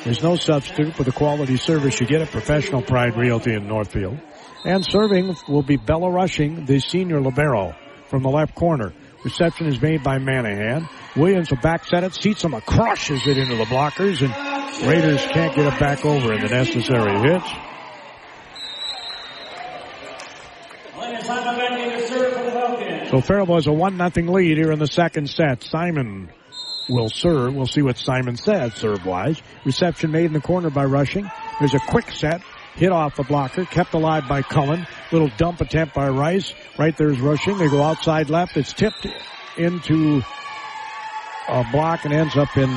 [0.03, 4.19] There's no substitute for the quality service you get at Professional Pride Realty in Northfield.
[4.63, 7.75] And serving will be Bella Rushing, the senior libero
[8.05, 8.93] from the left corner.
[9.25, 10.87] Reception is made by Manahan.
[11.15, 15.73] Williams will back set it, Sietsema, crushes it into the blockers, and Raiders can't get
[15.73, 17.66] it back over in the necessary hits.
[23.09, 25.63] So Faribault has a one nothing lead here in the second set.
[25.63, 26.29] Simon
[26.89, 27.55] will serve.
[27.55, 29.41] We'll see what Simon says serve wise.
[29.65, 31.29] Reception made in the corner by Rushing.
[31.59, 32.41] There's a quick set.
[32.75, 34.85] Hit off the blocker, kept alive by Cullen.
[35.11, 36.53] Little dump attempt by Rice.
[36.77, 37.57] Right there's Rushing.
[37.57, 38.57] They go outside left.
[38.57, 39.07] It's tipped
[39.57, 40.21] into
[41.47, 42.69] a block and ends up in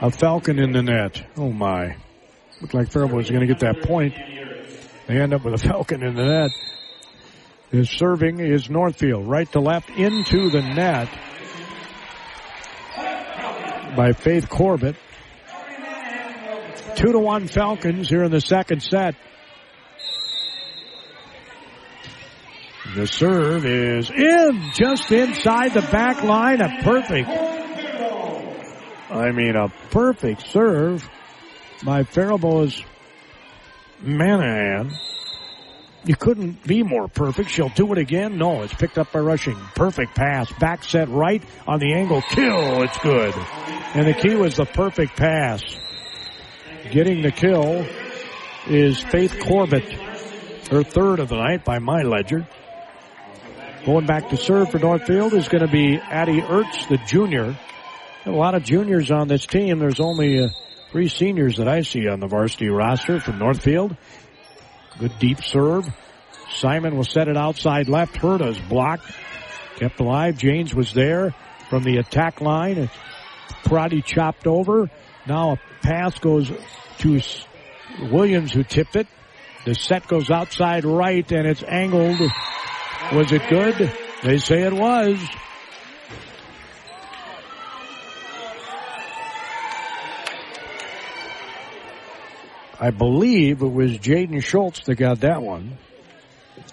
[0.00, 1.22] a Falcon in the net.
[1.36, 1.96] Oh my.
[2.60, 4.14] Looked like Faribault was going to get that point.
[5.06, 6.50] They end up with a Falcon in the net.
[7.70, 11.08] His serving is Northfield, right to left into the net
[13.94, 14.96] by Faith Corbett.
[16.96, 19.14] Two to one Falcons here in the second set.
[22.94, 26.62] The serve is in, just inside the back line.
[26.62, 27.28] A perfect,
[29.10, 31.06] I mean, a perfect serve
[31.84, 32.82] by Faribault's
[34.02, 34.90] Manahan.
[36.08, 37.50] You couldn't be more perfect.
[37.50, 38.38] She'll do it again.
[38.38, 39.56] No, it's picked up by rushing.
[39.74, 40.50] Perfect pass.
[40.52, 42.22] Back set right on the angle.
[42.22, 42.82] Kill.
[42.82, 43.34] It's good.
[43.94, 45.62] And the key was the perfect pass.
[46.90, 47.86] Getting the kill
[48.68, 49.84] is Faith Corbett.
[50.70, 52.48] Her third of the night by my ledger.
[53.84, 57.54] Going back to serve for Northfield is going to be Addie Ertz, the junior.
[58.24, 59.78] A lot of juniors on this team.
[59.78, 60.48] There's only uh,
[60.90, 63.94] three seniors that I see on the varsity roster from Northfield.
[64.98, 65.86] Good deep serve.
[66.50, 68.16] Simon will set it outside left.
[68.16, 69.04] Herta's blocked.
[69.76, 70.36] Kept alive.
[70.36, 71.34] James was there
[71.70, 72.90] from the attack line.
[73.64, 74.90] Karate chopped over.
[75.26, 76.50] Now a pass goes
[76.98, 77.20] to
[78.10, 79.06] Williams who tipped it.
[79.64, 82.18] The set goes outside right and it's angled.
[83.12, 83.92] Was it good?
[84.24, 85.18] They say it was.
[92.80, 95.78] I believe it was Jaden Schultz that got that one.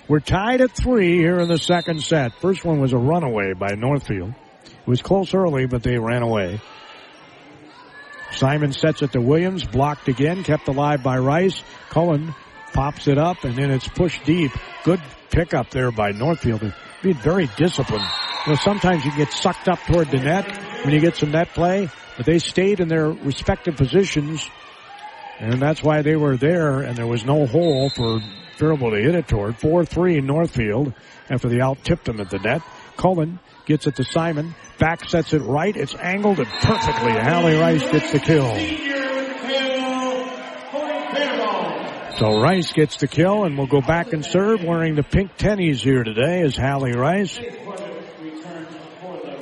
[0.08, 2.34] We're tied at three here in the second set.
[2.41, 4.34] First one was a runaway by Northfield.
[4.66, 6.62] It was close early, but they ran away.
[8.32, 11.64] Simon sets it to Williams, blocked again, kept alive by Rice.
[11.89, 12.36] Cullen
[12.74, 14.51] pops it up, and then it's pushed deep.
[14.84, 15.01] Good
[15.32, 16.72] pickup there by Northfield.
[17.01, 18.06] Be very disciplined.
[18.45, 20.45] You know, sometimes you get sucked up toward the net
[20.84, 24.47] when you get some net play, but they stayed in their respective positions,
[25.39, 28.19] and that's why they were there, and there was no hole for
[28.57, 29.57] Faribault to hit it toward.
[29.59, 30.93] 4-3 Northfield
[31.29, 32.61] after the out tipped them at the net.
[32.95, 34.55] Cullen gets it to Simon.
[34.79, 35.75] Back sets it right.
[35.75, 37.11] It's angled and perfectly.
[37.11, 38.55] Hallie Rice gets the kill.
[42.17, 45.81] So Rice gets the kill and we'll go back and serve wearing the pink tennies
[45.81, 47.38] here today is Hallie Rice.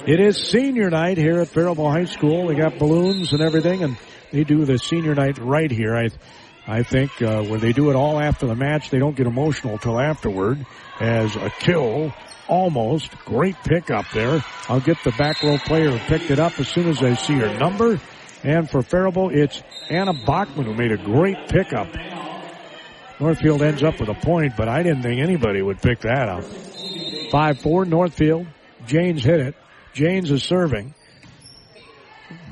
[0.06, 2.48] It is senior night here at Faribault High School.
[2.48, 3.96] They got balloons and everything and
[4.34, 5.96] they do the senior night right here.
[5.96, 6.10] I,
[6.66, 9.78] I think, uh, where they do it all after the match, they don't get emotional
[9.78, 10.66] till afterward
[11.00, 12.12] as a kill
[12.48, 13.12] almost.
[13.26, 14.44] Great pickup there.
[14.68, 17.36] I'll get the back row player who picked it up as soon as I see
[17.36, 18.02] her number.
[18.44, 21.88] And for Faribault, it's Anna Bachman who made a great pickup.
[23.20, 26.44] Northfield ends up with a point, but I didn't think anybody would pick that up.
[26.44, 28.48] 5-4 Northfield.
[28.88, 29.56] James hit it.
[29.94, 30.96] James is serving.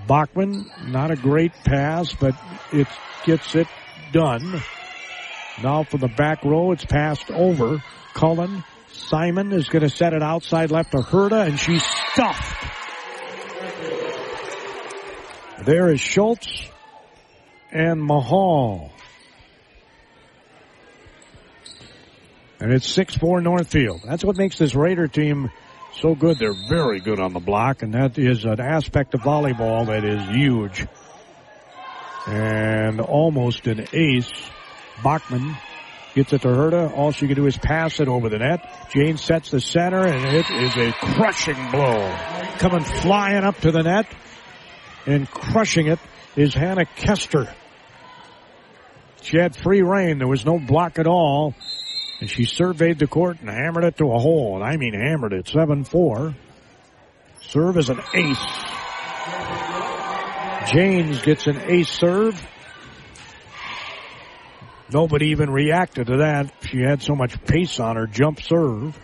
[0.08, 2.36] Bachman, not a great pass, but
[2.72, 2.88] it
[3.26, 3.68] gets it
[4.12, 4.62] done.
[5.62, 7.84] Now for the back row, it's passed over.
[8.14, 12.58] Cullen, Simon is going to set it outside left to Herda, and she's stuffed.
[15.64, 16.66] There is Schultz
[17.72, 18.91] and Mahal.
[22.60, 24.02] And it's 6-4 Northfield.
[24.04, 25.49] That's what makes this Raider team
[26.02, 26.38] so good.
[26.39, 30.36] They're very good on the block, and that is an aspect of volleyball that is
[30.36, 30.88] huge.
[32.28, 34.32] And almost an ace.
[35.04, 35.56] Bachman
[36.14, 36.95] gets it to Herda.
[36.95, 38.89] All she can do is pass it over the net.
[38.93, 42.16] Jane sets the center, and it is a crushing blow.
[42.60, 44.08] Coming flying up to the net
[45.06, 45.99] and crushing it
[46.36, 47.54] is Hannah Kester.
[49.22, 50.18] She had free reign.
[50.18, 51.54] There was no block at all.
[52.22, 54.55] And she surveyed the court and hammered it to a hole.
[54.55, 55.45] And I mean hammered it.
[55.47, 56.36] 7-4.
[57.41, 58.45] Serve is an ace.
[60.72, 62.39] James gets an ace serve.
[64.93, 66.53] Nobody even reacted to that.
[66.69, 68.97] She had so much pace on her jump serve.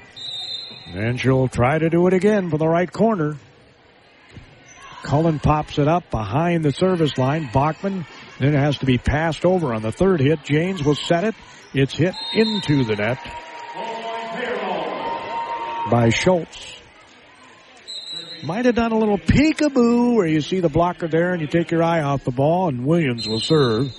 [0.85, 3.37] And she'll try to do it again for the right corner.
[5.01, 7.49] Cullen pops it up behind the service line.
[7.51, 8.05] Bachman.
[8.39, 10.43] Then it has to be passed over on the third hit.
[10.43, 11.33] James will set it.
[11.79, 13.19] It's hit into the net
[15.91, 16.81] by Schultz.
[18.43, 21.69] Might have done a little peekaboo where you see the blocker there and you take
[21.69, 23.95] your eye off the ball and Williams will serve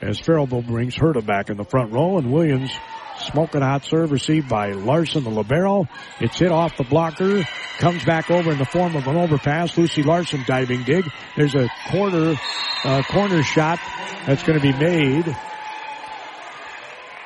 [0.00, 2.70] as Faribault brings Herta back in the front row and Williams
[3.18, 5.86] smoking hot serve received by Larson, the libero.
[6.18, 7.42] It's hit off the blocker,
[7.76, 9.76] comes back over in the form of an overpass.
[9.76, 11.04] Lucy Larson diving dig.
[11.36, 12.36] There's a corner,
[12.84, 13.80] uh, corner shot
[14.26, 15.36] that's going to be made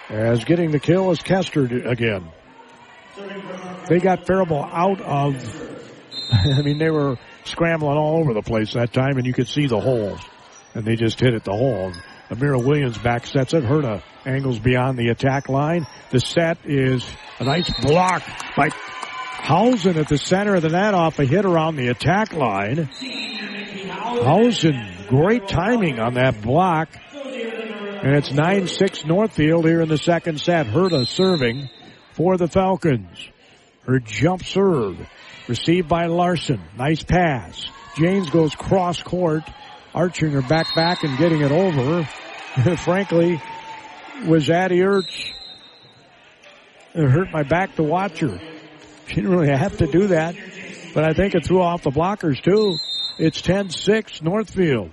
[0.09, 2.31] as getting the kill is Kester again.
[3.89, 5.79] They got Faribault out of,
[6.33, 9.67] I mean, they were scrambling all over the place that time and you could see
[9.67, 10.21] the holes.
[10.75, 11.93] And they just hit it the hole.
[12.29, 13.63] Amira Williams back sets it.
[13.65, 15.87] Herta angles beyond the attack line.
[16.11, 18.23] The set is a nice block
[18.57, 22.91] by Hausen at the center of the net off a hit around the attack line.
[23.89, 26.89] Hausen, great timing on that block.
[28.03, 30.66] And it's 9-6 Northfield here in the second set.
[30.66, 31.68] Herta serving
[32.12, 33.28] for the Falcons.
[33.86, 34.99] Her jump serve
[35.49, 36.61] received by Larson.
[36.76, 37.64] Nice pass.
[37.97, 39.44] James goes cross court,
[39.94, 42.05] arching her back back and getting it over.
[42.78, 43.40] Frankly,
[44.26, 45.30] was Addie Ertz.
[46.94, 48.38] It hurt my back to watch her.
[49.09, 50.34] She didn't really have to do that,
[50.92, 52.76] but I think it threw off the blockers too.
[53.20, 54.90] It's 10-6 Northfield.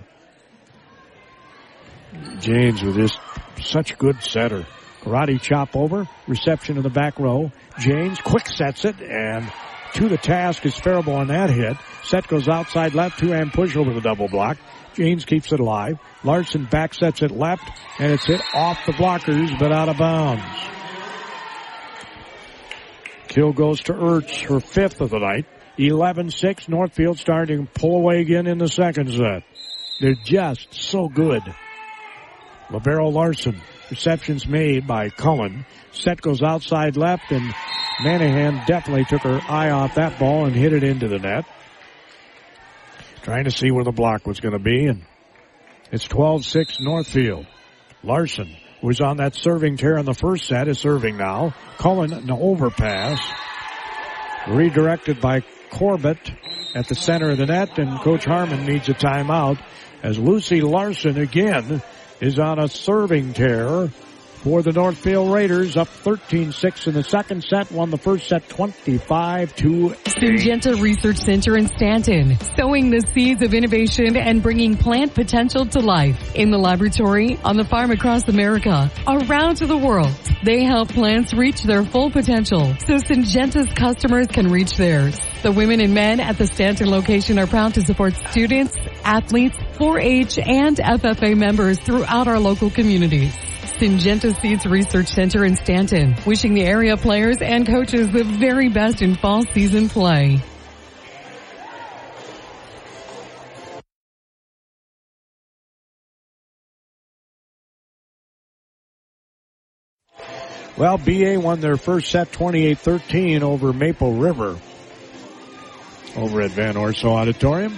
[2.40, 3.20] James with just
[3.62, 4.66] such good setter.
[5.02, 7.52] Karate chop over, reception in the back row.
[7.80, 9.52] James quick sets it and
[9.96, 11.78] to the task is Faribault on that hit.
[12.04, 14.58] Set goes outside left, two hand push over the double block.
[14.96, 15.98] James keeps it alive.
[16.24, 17.64] Larson back sets it left
[18.00, 20.44] and it's hit off the blockers but out of bounds.
[23.28, 25.46] Kill goes to Ertz, her fifth of the night.
[25.80, 29.44] 11-6, Northfield starting to pull away again in the second set.
[30.00, 31.42] They're just so good.
[32.70, 33.62] Libero Larson.
[33.90, 35.66] Receptions made by Cullen.
[35.92, 37.54] Set goes outside left and
[38.02, 41.46] Manahan definitely took her eye off that ball and hit it into the net.
[43.22, 45.04] Trying to see where the block was going to be and
[45.92, 47.46] it's 12-6 Northfield.
[48.04, 51.56] Larson, was on that serving tear in the first set, is serving now.
[51.78, 53.20] Cullen, an overpass.
[54.48, 55.42] Redirected by
[55.72, 56.32] Corbett
[56.76, 59.64] at the center of the net and Coach Harmon needs a timeout
[60.04, 61.82] as Lucy Larson again
[62.20, 63.90] is on a serving tear
[64.44, 69.56] for the Northfield Raiders, up 13-6 in the second set, won the first set 25
[69.56, 75.66] to Syngenta Research Center in Stanton, sowing the seeds of innovation and bringing plant potential
[75.68, 76.36] to life.
[76.36, 80.12] In the laboratory, on the farm across America, around to the world,
[80.44, 85.18] they help plants reach their full potential so Syngenta's customers can reach theirs.
[85.42, 88.76] The women and men at the Stanton location are proud to support students,
[89.06, 93.34] athletes, 4-H, and FFA members throughout our local communities.
[93.84, 99.02] Syngenta Seeds Research Center in Stanton, wishing the area players and coaches the very best
[99.02, 100.42] in fall season play.
[110.78, 114.58] Well, BA won their first set 28-13 over Maple River
[116.16, 117.78] over at Van Orso Auditorium.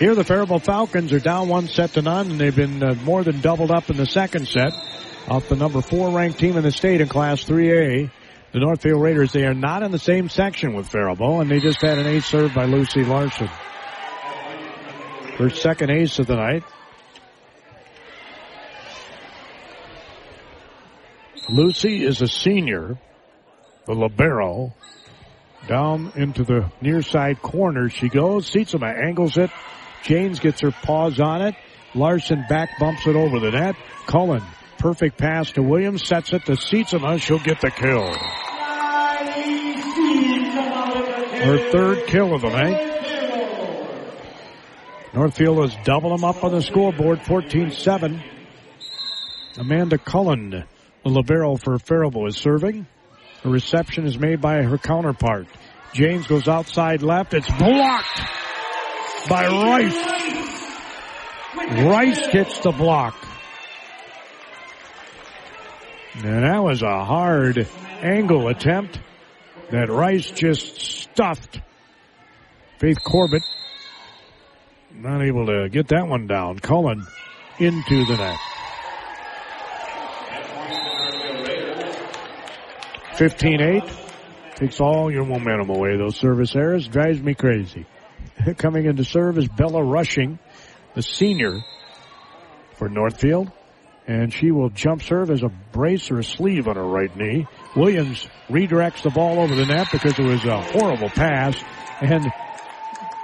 [0.00, 3.22] Here the Faribault Falcons are down one set to none and they've been uh, more
[3.22, 4.72] than doubled up in the second set
[5.28, 8.10] off the number four ranked team in the state in class 3A.
[8.52, 11.82] The Northfield Raiders, they are not in the same section with Faribault and they just
[11.82, 13.48] had an ace served by Lucy Larson.
[15.36, 16.62] Her second ace of the night.
[21.50, 22.98] Lucy is a senior,
[23.84, 24.72] the libero.
[25.68, 28.50] Down into the near side corner she goes.
[28.50, 29.50] Sietsema angles it.
[30.04, 31.54] James gets her paws on it.
[31.94, 33.76] Larson back bumps it over the net.
[34.06, 34.42] Cullen,
[34.78, 37.20] perfect pass to Williams, sets it to Sietsema.
[37.20, 38.14] She'll get the kill.
[41.44, 42.86] Her third kill of the night.
[45.12, 48.22] Northfield has doubled them up on the scoreboard, 14-7.
[49.58, 50.64] Amanda Cullen
[51.02, 52.86] the libero for Faribault is serving.
[53.42, 55.46] The reception is made by her counterpart.
[55.94, 57.32] James goes outside left.
[57.32, 58.20] It's blocked
[59.28, 60.20] by Rice.
[61.84, 63.14] Rice gets the block.
[66.14, 67.66] And that was a hard
[68.02, 68.98] angle attempt
[69.70, 71.60] that Rice just stuffed.
[72.78, 73.42] Faith Corbett
[74.94, 76.58] not able to get that one down.
[76.58, 77.06] Cullen
[77.58, 78.38] into the net.
[83.14, 84.56] 15-8.
[84.56, 85.96] Takes all your momentum away.
[85.96, 87.86] Those service errors drives me crazy.
[88.58, 90.38] Coming into serve is Bella Rushing,
[90.94, 91.60] the senior
[92.74, 93.50] for Northfield.
[94.06, 97.46] And she will jump serve as a brace or a sleeve on her right knee.
[97.76, 101.62] Williams redirects the ball over the net because it was a horrible pass.
[102.00, 102.26] And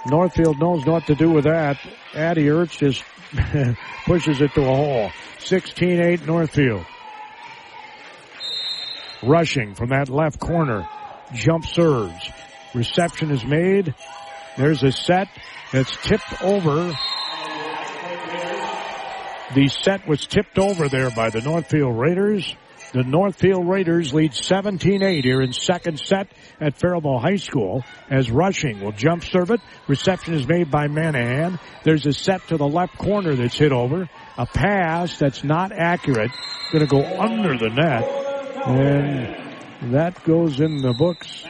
[0.07, 1.79] Northfield knows what to do with that.
[2.15, 3.03] Addie Ertz just
[4.05, 5.11] pushes it to a hole.
[5.39, 6.85] 16-8 Northfield.
[9.25, 10.89] Rushing from that left corner.
[11.35, 12.31] Jump serves.
[12.75, 13.95] Reception is made.
[14.57, 15.29] There's a set
[15.73, 16.93] that's tipped over.
[19.55, 22.55] The set was tipped over there by the Northfield Raiders.
[22.93, 26.29] The Northfield Raiders lead 17-8 here in second set
[26.61, 29.61] at Faribault High School as Rushing will jump serve it.
[29.89, 31.61] Reception is made by Manahan.
[31.85, 34.09] There's a set to the left corner that's hit over.
[34.39, 36.31] A pass that's not accurate.
[36.73, 38.05] To go under the net.
[38.67, 41.45] And that goes in the books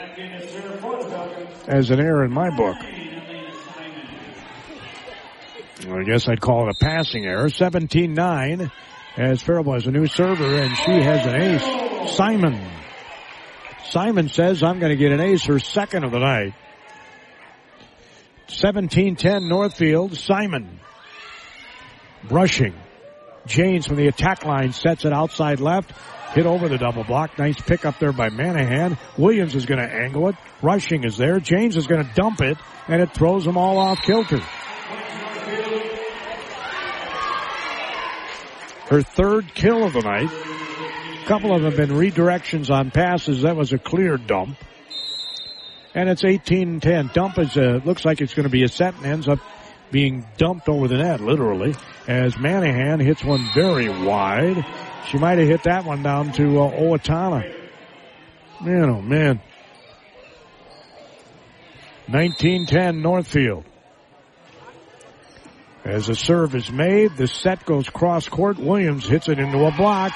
[1.69, 2.77] as an error in my book.
[5.81, 7.49] I guess I'd call it a passing error.
[7.49, 8.70] 17-9
[9.16, 12.16] as Faribault has a new server and she has an ace.
[12.16, 12.61] Simon.
[13.91, 16.55] Simon says, I'm going to get an ace, her second of the night.
[18.49, 20.16] 17-10 Northfield.
[20.16, 20.81] Simon.
[22.31, 22.74] Rushing.
[23.47, 25.93] James from the attack line sets it outside left.
[26.35, 27.39] Hit over the double block.
[27.39, 28.99] Nice pick up there by Manahan.
[29.16, 30.37] Williams is going to angle it.
[30.62, 31.39] Rushing is there.
[31.39, 32.59] James is going to dump it,
[32.89, 34.41] and it throws them all off kilter.
[38.89, 40.30] Her third kill of the night.
[40.30, 43.43] A couple of them have been redirections on passes.
[43.43, 44.57] That was a clear dump.
[45.95, 47.12] And it's 18-10.
[47.12, 49.41] Dump is a, looks like it's going to be a set and ends up
[49.91, 51.74] being dumped over the net, literally,
[52.07, 54.64] as Manahan hits one very wide.
[55.09, 57.53] She might have hit that one down to uh, Owatonna.
[58.62, 59.41] Man, oh man.
[62.09, 63.64] 1910 Northfield.
[65.87, 68.59] As a serve is made, the set goes cross court.
[68.59, 70.11] Williams hits it into a block.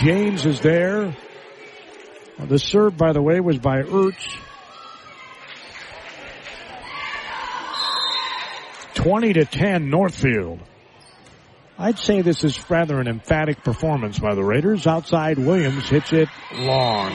[0.00, 1.16] James is there.
[2.40, 4.36] The serve, by the way, was by Ertz.
[8.94, 10.58] 20 to 10 Northfield.
[11.78, 14.88] I'd say this is rather an emphatic performance by the Raiders.
[14.88, 17.12] Outside Williams hits it long.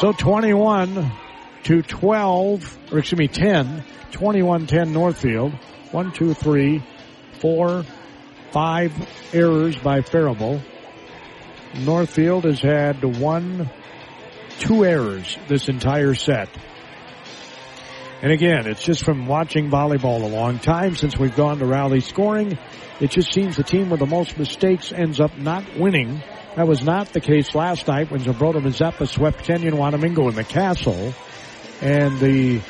[0.00, 1.12] So 21
[1.64, 5.52] to 12, or excuse me, 10, 21-10 Northfield.
[5.90, 6.82] One, two, three,
[7.40, 7.84] four,
[8.50, 8.92] five
[9.32, 10.62] errors by Faribault.
[11.74, 13.70] Northfield has had one,
[14.58, 16.48] two errors this entire set.
[18.22, 22.00] And again, it's just from watching volleyball a long time since we've gone to rally
[22.00, 22.56] scoring.
[23.00, 26.22] It just seems the team with the most mistakes ends up not winning.
[26.54, 30.44] That was not the case last night when Zumbrota Mazeppa swept Kenyon Wanamingo in the
[30.44, 31.12] castle.
[31.82, 32.60] And the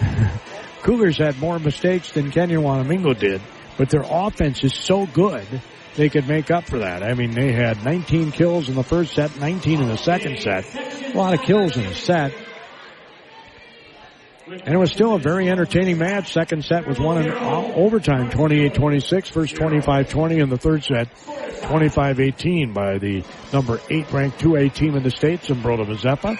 [0.82, 3.40] Cougars had more mistakes than Kenyon Wanamingo did,
[3.76, 5.46] but their offense is so good
[5.96, 7.02] they could make up for that.
[7.02, 10.64] I mean, they had 19 kills in the first set, 19 in the second set.
[10.74, 12.32] A lot of kills in the set.
[14.46, 16.32] And it was still a very entertaining match.
[16.32, 19.32] Second set was won in overtime, 28-26.
[19.32, 25.02] First 25-20 in the third set, 25-18 by the number eight ranked 2A team in
[25.02, 26.36] the state, Zumbrota Mazeppa.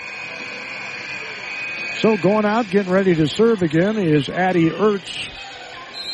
[2.01, 5.29] So going out, getting ready to serve again is Addie Ertz.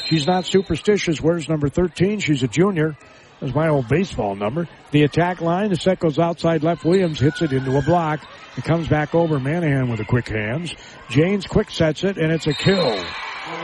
[0.06, 1.20] She's not superstitious.
[1.20, 2.18] Where's number 13.
[2.18, 2.96] She's a junior.
[3.40, 4.68] That's my old baseball number.
[4.90, 6.84] The attack line, the set goes outside left.
[6.84, 8.18] Williams hits it into a block.
[8.56, 10.74] It comes back over Manahan with the quick hands.
[11.08, 13.00] James quick sets it and it's a kill.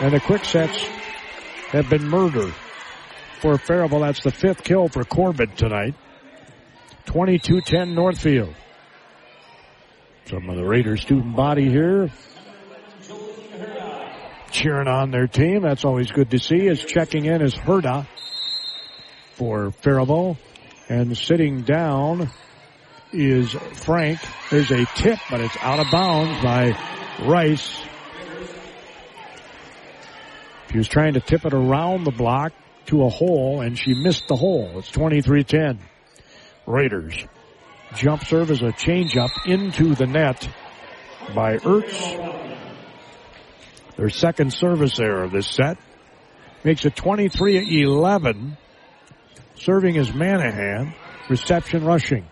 [0.01, 0.79] And the quick sets
[1.71, 2.53] have been murder
[3.41, 4.01] for Faribault.
[4.01, 5.97] That's the fifth kill for Corbett tonight.
[7.07, 8.55] 22-10 Northfield.
[10.33, 12.11] Some of the Raiders student body here
[14.51, 15.61] cheering on their team.
[15.61, 16.69] That's always good to see.
[16.69, 18.07] Is checking in is Herda
[19.35, 20.39] for Faribault.
[20.89, 22.31] And sitting down
[23.13, 24.21] is Frank.
[24.51, 26.79] There's a tip, but it's out of bounds by
[27.27, 27.83] Rice.
[30.71, 32.55] She was trying to tip it around the block
[32.87, 34.79] to a hole, and she missed the hole.
[34.79, 35.79] It's 23-10.
[36.67, 37.27] Raiders.
[37.95, 40.49] Jump serve is a changeup into the net
[41.35, 42.59] by Ertz.
[43.97, 45.77] Their second service error of this set
[46.65, 48.57] makes it 23-11.
[49.57, 50.95] Serving is Manahan.
[51.29, 52.27] Reception rushing.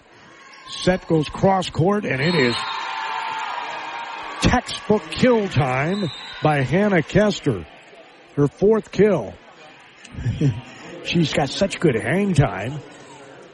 [0.68, 2.56] Set goes cross court and it is
[4.40, 6.08] textbook kill time
[6.42, 7.66] by Hannah Kester.
[8.34, 9.34] Her fourth kill.
[11.04, 12.80] She's got such good hang time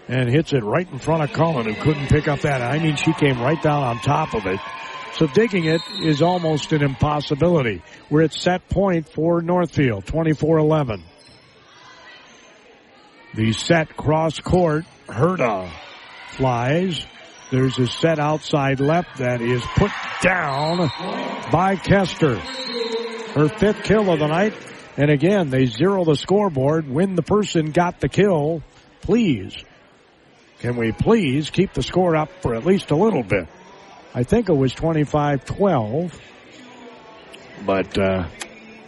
[0.08, 2.62] and hits it right in front of Cullen who couldn't pick up that.
[2.62, 4.60] I mean, she came right down on top of it.
[5.14, 7.82] So digging it is almost an impossibility.
[8.10, 11.02] We're at set point for Northfield, 24-11.
[13.34, 15.70] The set cross court, Herda
[16.28, 17.04] flies.
[17.50, 19.90] There's a set outside left that is put
[20.22, 20.90] down
[21.50, 22.36] by Kester.
[22.36, 24.54] Her fifth kill of the night.
[24.96, 28.62] And again, they zero the scoreboard when the person got the kill.
[29.02, 29.54] Please,
[30.60, 33.46] can we please keep the score up for at least a little bit?
[34.14, 36.18] I think it was 25-12.
[37.64, 38.28] But, uh,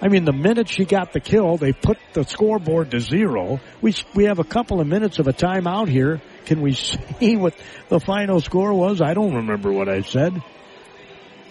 [0.01, 3.61] I mean, the minute she got the kill, they put the scoreboard to zero.
[3.83, 6.21] We, we have a couple of minutes of a timeout here.
[6.47, 7.55] Can we see what
[7.89, 9.03] the final score was?
[9.03, 10.41] I don't remember what I said.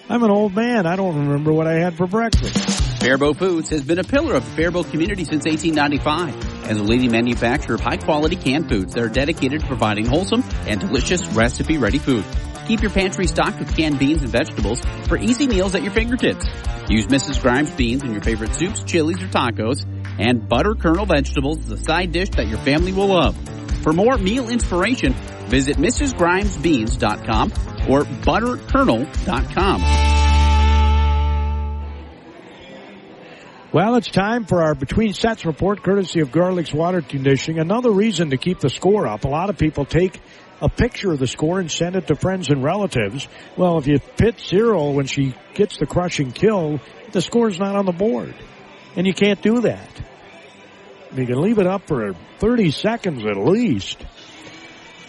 [0.10, 0.88] I'm an old man.
[0.88, 2.87] I don't remember what I had for breakfast.
[3.00, 7.12] Faribault Foods has been a pillar of the Faribault community since 1895 and the leading
[7.12, 11.78] manufacturer of high quality canned foods that are dedicated to providing wholesome and delicious recipe
[11.78, 12.26] ready food.
[12.68, 16.46] Keep your pantry stocked with canned beans and vegetables for easy meals at your fingertips.
[16.90, 17.42] Use Mrs.
[17.42, 19.86] Grimes beans in your favorite soups, chilies, or tacos,
[20.20, 23.38] and butter kernel vegetables is a side dish that your family will love.
[23.84, 25.14] For more meal inspiration,
[25.46, 27.52] visit MrsGrimesBeans.com
[27.90, 30.27] or ButterKernel.com.
[33.78, 37.60] Well, it's time for our between sets report courtesy of Garlic's Water Conditioning.
[37.60, 39.24] Another reason to keep the score up.
[39.24, 40.20] A lot of people take
[40.60, 43.28] a picture of the score and send it to friends and relatives.
[43.56, 46.80] Well, if you pit zero when she gets the crushing kill,
[47.12, 48.34] the score's not on the board.
[48.96, 49.92] And you can't do that.
[51.16, 54.04] You can leave it up for 30 seconds at least.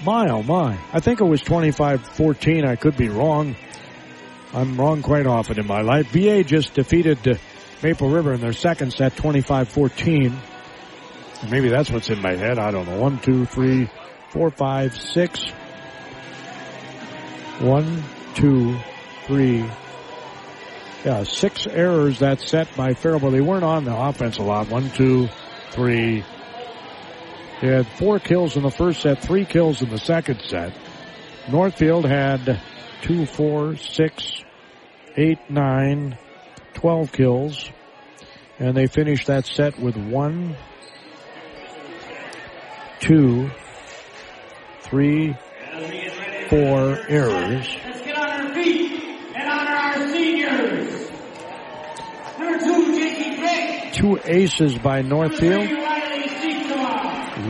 [0.05, 0.79] My oh my.
[0.93, 2.69] I think it was 25-14.
[2.69, 3.57] I could be wrong.
[4.53, 6.13] I'm wrong quite often in my life.
[6.13, 7.23] BA just defeated
[7.83, 10.35] Maple River in their second set, 25-14.
[11.51, 12.59] Maybe that's what's in my head.
[12.59, 12.99] I don't know.
[12.99, 13.89] One, two, three,
[14.31, 15.45] four, five, six.
[17.61, 18.03] One,
[18.35, 18.77] two,
[19.27, 19.65] three.
[21.05, 23.33] Yeah, six errors that set by Faribault.
[23.33, 24.69] They weren't on the offense a lot.
[24.69, 25.29] One, two,
[25.71, 26.25] three.
[27.61, 30.73] They had four kills in the first set, three kills in the second set.
[31.51, 32.61] Northfield had
[33.03, 34.43] two, four, six,
[35.17, 36.19] eight, nine,
[36.75, 37.71] 12 kills.
[38.59, 40.57] And they finished that set with one,
[43.01, 43.51] two,
[44.81, 45.37] three,
[46.49, 47.69] four errors.
[47.85, 49.03] Let's get on our feet
[49.37, 51.11] and honor our seniors.
[52.39, 53.93] Number two, Jakey Drake.
[53.93, 55.69] Two aces by Northfield.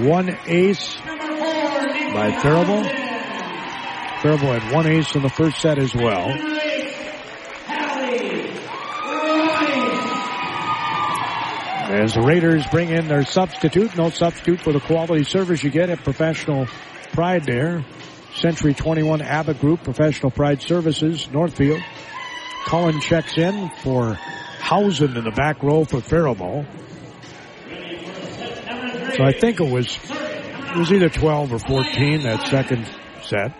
[0.04, 2.86] One ace by Faribault.
[4.20, 6.28] Faribault had one ace in the first set as well.
[11.88, 15.88] As the Raiders bring in their substitute, no substitute for the quality service you get
[15.88, 16.66] at Professional
[17.12, 17.82] Pride there.
[18.34, 21.80] Century 21 Atwood Group, Professional Pride Services, Northfield.
[22.66, 24.18] Cullen checks in for
[24.60, 26.66] Hausen in the back row for Faribault.
[29.16, 32.86] So I think it was it was either 12 or 14 that second
[33.22, 33.56] set.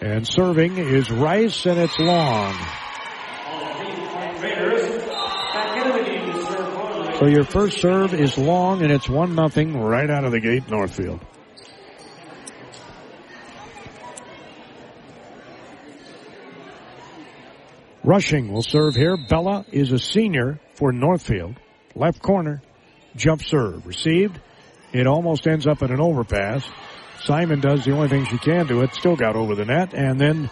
[0.00, 2.56] And serving is Rice and it's long.
[7.20, 10.70] So your first serve is long and it's one nothing right out of the gate
[10.70, 11.20] Northfield.
[18.02, 19.18] Rushing will serve here.
[19.18, 21.56] Bella is a senior for Northfield.
[21.94, 22.62] Left corner.
[23.16, 23.86] Jump serve.
[23.86, 24.40] Received.
[24.94, 26.66] It almost ends up in an overpass.
[27.24, 28.80] Simon does the only thing she can do.
[28.80, 30.48] It still got over the net and then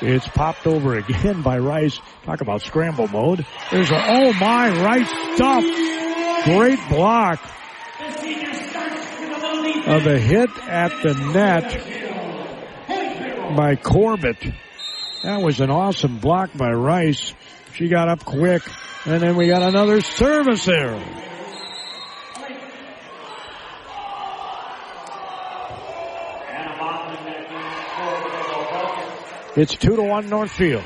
[0.00, 2.00] it's popped over again by Rice.
[2.24, 3.46] Talk about scramble mode.
[3.70, 5.64] There's a, oh my, Rice stuff.
[6.44, 7.40] Great block
[9.86, 11.96] of a hit at the net
[13.56, 14.42] by Corbett.
[15.22, 17.34] That was an awesome block by Rice.
[17.74, 18.62] She got up quick.
[19.06, 21.00] And then we got another service error.
[29.56, 30.84] It's two to one Northfield.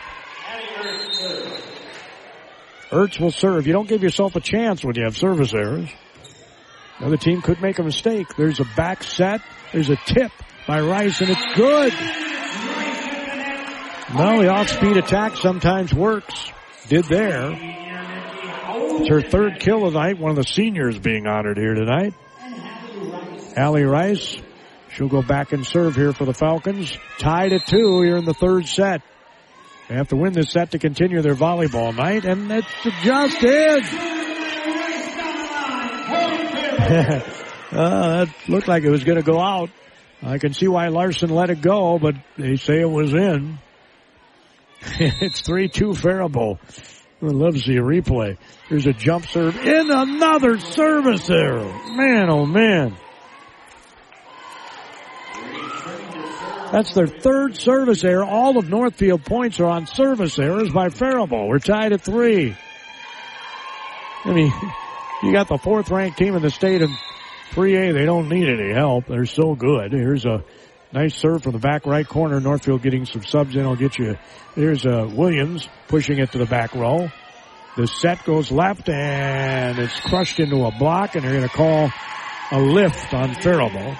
[2.91, 3.67] Ertz will serve.
[3.67, 5.91] You don't give yourself a chance when you have service errors.
[6.99, 8.35] Another team could make a mistake.
[8.37, 9.41] There's a back set.
[9.73, 10.33] There's a tip
[10.67, 11.93] by Rice and it's good.
[14.15, 16.53] No, the off-speed attack sometimes works.
[16.89, 17.53] Did there.
[17.53, 20.19] It's her third kill of the night.
[20.19, 22.15] One of the seniors being honored here tonight.
[23.57, 24.37] Allie Rice.
[24.93, 26.97] She'll go back and serve here for the Falcons.
[27.19, 29.03] Tied at two here in the third set.
[29.89, 32.65] They have to win this set to continue their volleyball night, and it
[33.03, 33.83] just is.
[37.73, 39.71] uh, that looked like it was going to go out.
[40.23, 43.59] I can see why Larson let it go, but they say it was in.
[44.83, 46.59] it's 3-2 Faribault.
[47.23, 48.39] I love to see a replay.
[48.69, 51.65] There's a jump serve in another service error.
[51.97, 52.97] Man, oh man.
[56.73, 58.25] That's their third service error.
[58.25, 61.49] All of Northfield points are on service errors by Faribault.
[61.49, 62.57] We're tied at three.
[64.25, 64.53] I mean,
[65.25, 66.97] you got the fourth ranked team in the state in
[67.51, 67.93] 3A.
[67.93, 69.07] They don't need any help.
[69.07, 69.93] They're so good.
[69.93, 70.45] Here's a
[70.93, 72.39] nice serve from the back right corner.
[72.39, 73.63] Northfield getting some subs in.
[73.63, 74.17] I'll get you.
[74.55, 77.09] Here's uh, Williams pushing it to the back row.
[77.77, 81.91] The set goes left and it's crushed into a block and they're going to call
[82.53, 83.97] a lift on Faribault.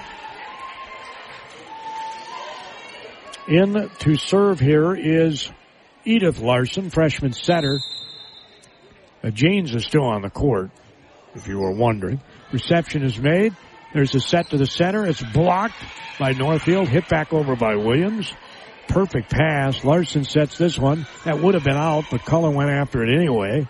[3.51, 5.51] In to serve here is
[6.05, 7.81] Edith Larson, freshman setter.
[9.25, 10.71] Uh, James is still on the court,
[11.35, 12.21] if you were wondering.
[12.53, 13.57] Reception is made.
[13.93, 15.05] There's a set to the center.
[15.05, 15.75] It's blocked
[16.17, 18.33] by Northfield, hit back over by Williams.
[18.87, 19.85] Perfect pass.
[19.85, 21.09] Larson sets this one.
[21.25, 23.67] That would have been out, but Cullen went after it anyway.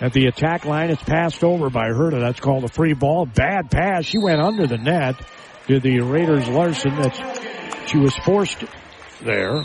[0.00, 2.18] At the attack line, it's passed over by Herta.
[2.18, 3.24] That's called a free ball.
[3.24, 4.04] Bad pass.
[4.04, 5.14] She went under the net.
[5.68, 6.96] Did the Raiders Larson.
[6.96, 7.53] That's,
[7.86, 8.64] she was forced
[9.22, 9.64] there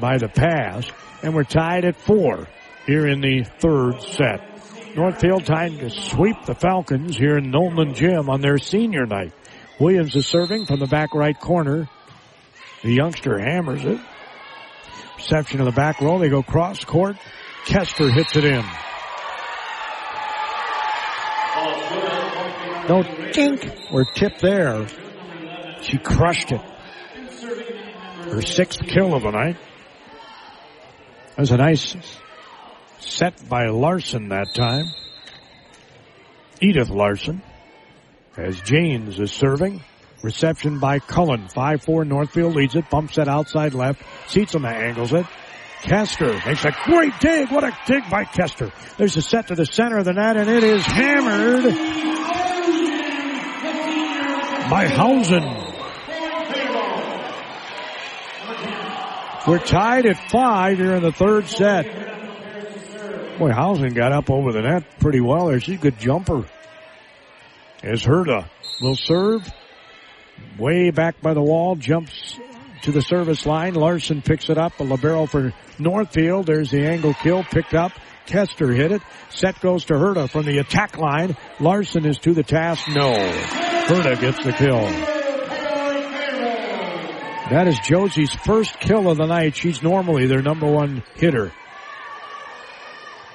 [0.00, 0.88] by the pass.
[1.22, 2.46] And we're tied at four
[2.86, 4.96] here in the third set.
[4.96, 9.32] Northfield time to sweep the Falcons here in Nolan Gym on their senior night.
[9.78, 11.88] Williams is serving from the back right corner.
[12.82, 14.00] The youngster hammers it.
[15.16, 16.18] Reception of the back row.
[16.18, 17.16] They go cross court.
[17.66, 18.64] Kester hits it in.
[22.88, 24.86] No dink or tip there.
[25.82, 26.60] She crushed it.
[28.30, 29.56] Her sixth kill of the night.
[31.30, 31.96] That was a nice
[33.00, 34.84] set by Larson that time.
[36.60, 37.42] Edith Larson
[38.36, 39.82] as James is serving.
[40.22, 41.46] Reception by Cullen.
[41.48, 42.90] 5-4 Northfield leads it.
[42.90, 44.02] Bumps it outside left.
[44.26, 45.26] Sietsema angles it.
[45.82, 47.50] Kester makes a great dig.
[47.50, 48.72] What a dig by Kester.
[48.96, 51.64] There's a set to the center of the net and it is hammered
[54.70, 55.67] by Hausen.
[59.48, 61.86] We're tied at five here in the third set.
[63.38, 65.58] Boy, Hausen got up over the net pretty well there.
[65.58, 66.44] She's a good jumper.
[67.82, 68.46] As Herta
[68.82, 69.50] will serve.
[70.58, 72.38] Way back by the wall, jumps
[72.82, 73.72] to the service line.
[73.72, 74.78] Larson picks it up.
[74.80, 76.44] A libero for Northfield.
[76.44, 77.92] There's the angle kill picked up.
[78.26, 79.02] Kester hit it.
[79.30, 81.38] Set goes to Herta from the attack line.
[81.58, 82.86] Larson is to the task.
[82.88, 83.14] No.
[83.14, 85.17] Herta gets the kill.
[87.50, 89.56] That is Josie's first kill of the night.
[89.56, 91.50] She's normally their number one hitter.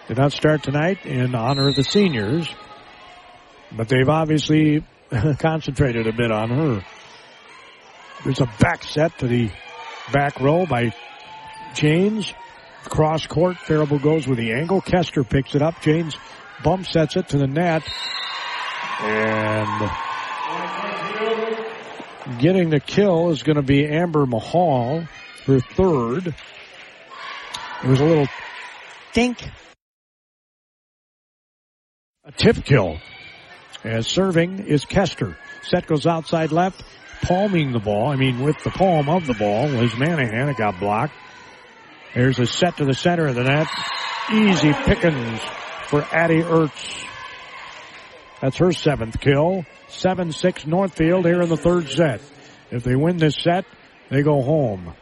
[0.07, 2.47] Did not start tonight in honor of the seniors,
[3.71, 4.85] but they've obviously
[5.39, 6.85] concentrated a bit on her.
[8.23, 9.49] There's a back set to the
[10.11, 10.93] back row by
[11.73, 12.35] James.
[12.85, 14.79] Cross court, Faribault goes with the angle.
[14.79, 15.81] Kester picks it up.
[15.81, 16.15] James
[16.63, 17.81] bump sets it to the net.
[18.99, 19.91] And
[22.39, 25.07] getting the kill is going to be Amber Mahal,
[25.45, 26.27] her third.
[27.83, 28.27] It was a little
[29.13, 29.43] dink.
[32.25, 32.97] A tip kill.
[33.83, 35.37] As serving is Kester.
[35.63, 36.83] Set goes outside left,
[37.23, 38.07] palming the ball.
[38.07, 40.49] I mean, with the palm of the ball was Manahan.
[40.49, 41.13] It got blocked.
[42.15, 43.67] There's a set to the center of the net.
[44.31, 45.41] Easy pickings
[45.87, 47.05] for Addie Ertz.
[48.39, 49.65] That's her seventh kill.
[49.93, 52.21] 7-6 Northfield here in the third set.
[52.71, 53.65] If they win this set,
[54.09, 54.93] they go home.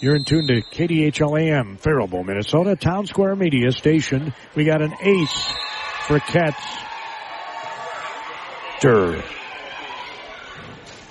[0.00, 4.32] You're in tune to KDHLAM, Faribault, Minnesota, Town Square Media Station.
[4.54, 5.52] We got an ace
[6.06, 6.54] for Ketz.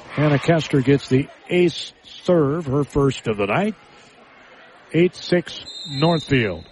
[0.09, 3.75] Hannah Kester gets the ace serve, her first of the night.
[4.91, 5.65] 8-6
[5.99, 6.65] Northfield.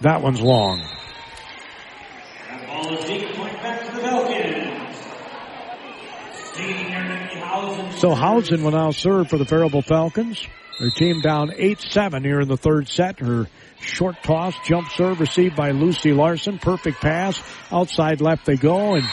[0.00, 0.80] That one's long.
[7.98, 10.46] So Hausen will now serve for the Faribault Falcons.
[10.80, 13.20] Their team down 8-7 here in the third set.
[13.20, 13.46] Her
[13.80, 16.58] short toss, jump serve received by Lucy Larson.
[16.58, 17.40] Perfect pass.
[17.70, 19.04] Outside left they go and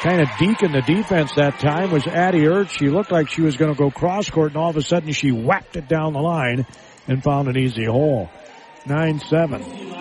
[0.00, 2.70] kind of deacon the defense that time was Addie Ertz.
[2.70, 5.12] She looked like she was going to go cross court and all of a sudden
[5.12, 6.66] she whacked it down the line
[7.06, 8.28] and found an easy hole.
[8.84, 10.00] 9-7.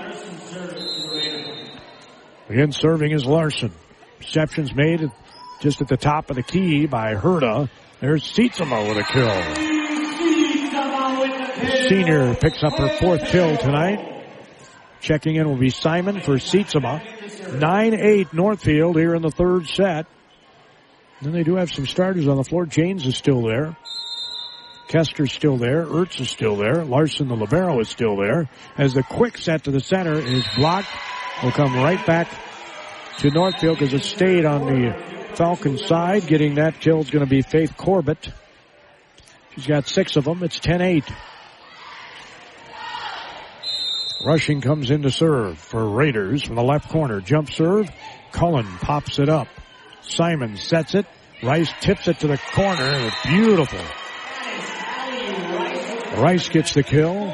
[2.49, 3.71] Again, serving is Larson.
[4.19, 5.11] Receptions made
[5.59, 7.69] just at the top of the key by Herda.
[7.99, 9.69] There's Sietsema with a kill.
[11.89, 14.23] Senior picks up her fourth kill tonight.
[15.01, 17.01] Checking in will be Simon for Sietsema.
[17.01, 20.05] 9-8 Northfield here in the third set.
[21.21, 22.65] Then they do have some starters on the floor.
[22.65, 23.75] James is still there.
[24.87, 25.85] Kester's still there.
[25.85, 26.85] Ertz is still there.
[26.85, 28.49] Larson, the libero, is still there.
[28.77, 30.89] As the quick set to the center is blocked,
[31.43, 32.29] will come right back
[33.19, 36.27] to Northfield because it stayed on the Falcon side.
[36.27, 38.31] Getting that kill is going to be Faith Corbett.
[39.55, 40.43] She's got six of them.
[40.43, 41.11] It's 10-8.
[44.25, 47.21] Rushing comes in to serve for Raiders from the left corner.
[47.21, 47.89] Jump serve.
[48.31, 49.47] Cullen pops it up.
[50.01, 51.05] Simon sets it.
[51.41, 53.09] Rice tips it to the corner.
[53.25, 53.79] Beautiful.
[56.21, 57.29] Rice gets the kill.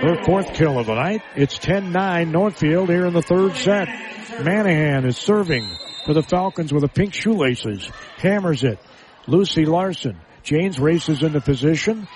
[0.00, 1.22] Her fourth kill of the night.
[1.36, 3.88] It's 10-9 Northfield here in the third set.
[3.88, 5.68] Manahan is serving
[6.04, 7.90] for the Falcons with the pink shoelaces.
[8.18, 8.78] Hammers it.
[9.26, 10.20] Lucy Larson.
[10.42, 12.08] James races into position.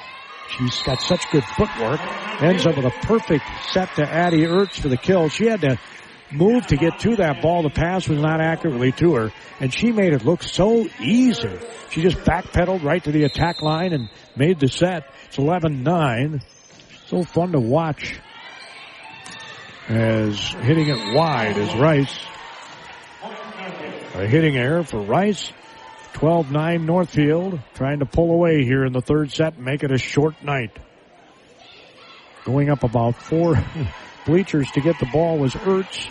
[0.57, 2.01] She's got such good footwork.
[2.43, 5.29] Ends up with a perfect set to Addie Ertz for the kill.
[5.29, 5.79] She had to
[6.33, 7.63] move to get to that ball.
[7.63, 11.59] The pass was not accurately to her, and she made it look so easy.
[11.91, 15.05] She just backpedaled right to the attack line and made the set.
[15.27, 16.43] It's 11-9.
[17.07, 18.19] So fun to watch
[19.89, 22.19] as hitting it wide is Rice.
[24.15, 25.53] A hitting error for Rice.
[26.15, 30.41] 12-9 Northfield trying to pull away here in the third set make it a short
[30.45, 30.71] night.
[32.45, 33.57] Going up about four
[34.27, 36.09] bleachers to get the ball was Ertz.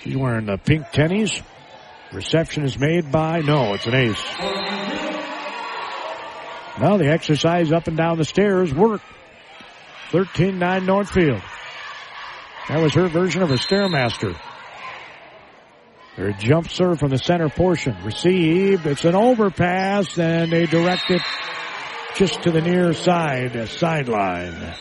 [0.00, 1.40] She's wearing the pink tennies.
[2.12, 4.24] Reception is made by, no, it's an ace.
[6.80, 9.04] Now the exercise up and down the stairs worked.
[10.10, 11.42] 13-9 Northfield.
[12.68, 14.36] That was her version of a Stairmaster.
[16.16, 17.96] Their jump serve from the center portion.
[18.04, 18.86] Received.
[18.86, 21.22] It's an overpass and they direct it
[22.16, 24.74] just to the near side, sideline.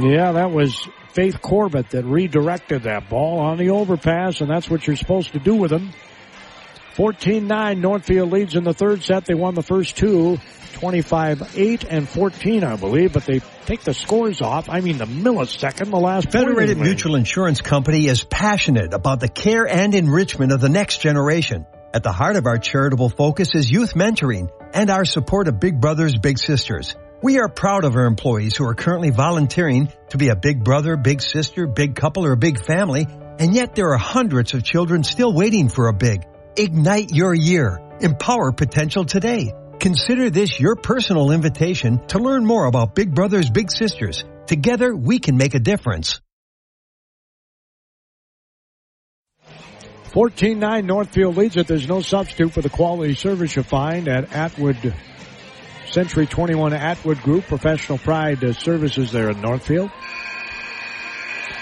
[0.00, 4.86] Yeah, that was Faith Corbett that redirected that ball on the overpass and that's what
[4.86, 5.92] you're supposed to do with them.
[6.98, 9.24] 14-9 Northfield leads in the third set.
[9.24, 10.36] They won the first two.
[10.72, 14.68] 25-8 and 14, I believe, but they take the scores off.
[14.68, 19.66] I mean, the millisecond, the last Federated Mutual Insurance Company is passionate about the care
[19.66, 21.66] and enrichment of the next generation.
[21.94, 25.80] At the heart of our charitable focus is youth mentoring and our support of Big
[25.80, 26.94] Brothers Big Sisters.
[27.22, 30.96] We are proud of our employees who are currently volunteering to be a big brother,
[30.96, 33.06] big sister, big couple, or a big family,
[33.38, 36.24] and yet there are hundreds of children still waiting for a big.
[36.60, 37.78] Ignite your year.
[38.00, 39.54] Empower potential today.
[39.78, 44.24] Consider this your personal invitation to learn more about Big Brothers Big Sisters.
[44.46, 46.20] Together, we can make a difference.
[50.10, 51.68] 14-9 Northfield leads it.
[51.68, 54.96] There's no substitute for the quality service you find at Atwood
[55.86, 59.92] Century 21 Atwood Group, professional pride uh, services there in Northfield.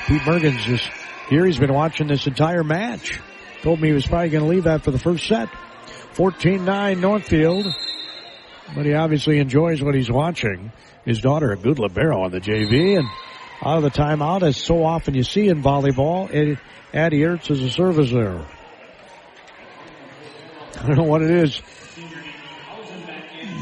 [0.07, 0.89] Pete Mergens is
[1.29, 1.45] here.
[1.45, 3.21] He's been watching this entire match.
[3.63, 5.49] Told me he was probably going to leave that for the first set.
[6.15, 7.67] 14-9 Northfield.
[8.75, 10.73] But he obviously enjoys what he's watching.
[11.05, 13.09] His daughter, a good libero on the JV, and
[13.63, 16.29] out of the timeout, as so often you see in volleyball,
[16.93, 18.45] Addie Ertz is a service there.
[20.83, 21.61] I don't know what it is,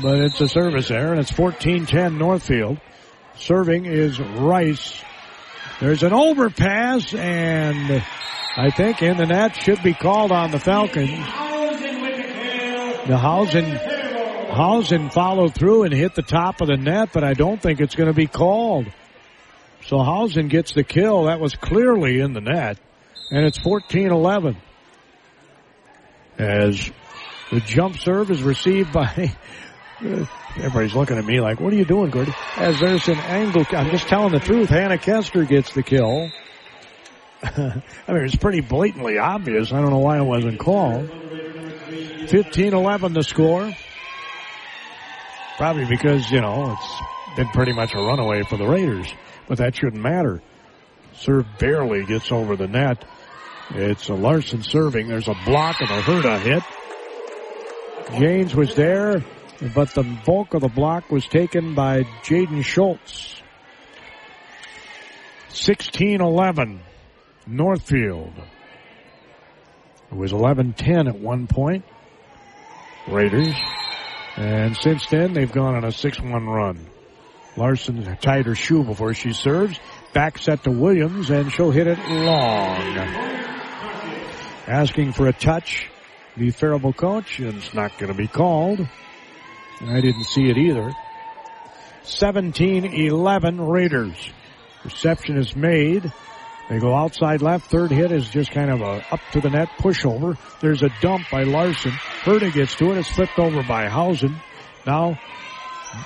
[0.03, 2.81] but it's a service there, and it's 14-10 Northfield.
[3.37, 5.03] Serving is Rice.
[5.81, 8.03] There's an overpass, and
[8.57, 11.11] I think in the net should be called on the Falcons.
[13.09, 17.61] The Hausen, Hausen followed through and hit the top of the net, but I don't
[17.61, 18.87] think it's going to be called.
[19.87, 21.25] So Hausen gets the kill.
[21.25, 22.79] That was clearly in the net.
[23.31, 24.57] And it's 14-11.
[26.39, 26.93] As
[27.51, 29.35] the jump serve is received by,
[30.01, 32.33] everybody's looking at me like, what are you doing, Gordy?
[32.57, 34.69] As there's an angle, I'm just telling the truth.
[34.69, 36.31] Hannah Kester gets the kill.
[38.09, 39.71] I mean, it's pretty blatantly obvious.
[39.71, 41.11] I don't know why it wasn't called.
[41.11, 43.71] 15-11 the score.
[45.59, 49.13] Probably because, you know, it's been pretty much a runaway for the Raiders,
[49.47, 50.41] but that shouldn't matter.
[51.13, 53.05] Serve barely gets over the net.
[53.71, 55.09] It's a Larson serving.
[55.09, 56.63] There's a block and a Herda hit.
[58.19, 59.23] James was there,
[59.75, 63.43] but the bulk of the block was taken by Jaden Schultz.
[65.51, 66.81] 16-11.
[67.47, 68.33] Northfield.
[70.11, 71.85] It was 11-10 at one point.
[73.09, 73.55] Raiders.
[74.37, 76.87] And since then, they've gone on a 6-1 run.
[77.57, 79.79] Larson tied her shoe before she serves.
[80.13, 82.97] Back set to Williams, and she'll hit it long.
[84.67, 85.89] Asking for a touch.
[86.37, 88.81] The Faribault coach, and it's not going to be called.
[89.81, 90.93] I didn't see it either.
[92.03, 94.17] 17-11 Raiders.
[94.85, 96.13] Reception is made.
[96.69, 97.71] They go outside left.
[97.71, 100.39] Third hit is just kind of a up to the net pushover.
[100.61, 101.93] There's a dump by Larson.
[102.23, 102.99] Herda gets to it.
[102.99, 104.35] It's flipped over by Hausen.
[104.87, 105.19] Now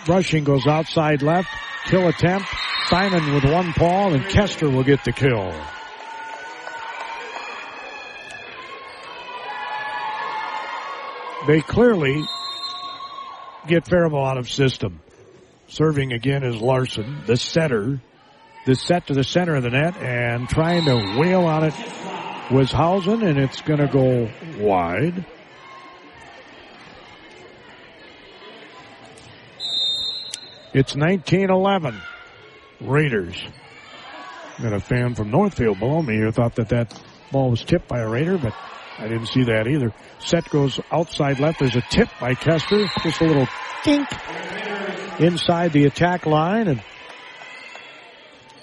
[0.09, 1.49] rushing goes outside left.
[1.87, 2.49] Kill attempt.
[2.89, 5.53] Simon with one paw and Kester will get the kill.
[11.47, 12.25] They clearly
[13.69, 15.01] get Faribault out of system.
[15.69, 18.01] Serving again is Larson, the setter
[18.67, 21.75] the set to the center of the net and trying to wheel on it
[22.51, 25.25] was Hausen and it's going to go wide.
[30.75, 32.01] It's 1911.
[32.81, 33.43] Raiders.
[34.61, 37.01] Got a fan from Northfield below me who thought that that
[37.33, 38.55] ball was tipped by a Raider, but
[38.99, 39.93] I didn't see that either.
[40.19, 41.61] Set goes outside left.
[41.61, 42.87] There's a tip by Kester.
[43.03, 43.49] Just a little
[43.83, 44.09] kink
[45.21, 46.83] inside the attack line and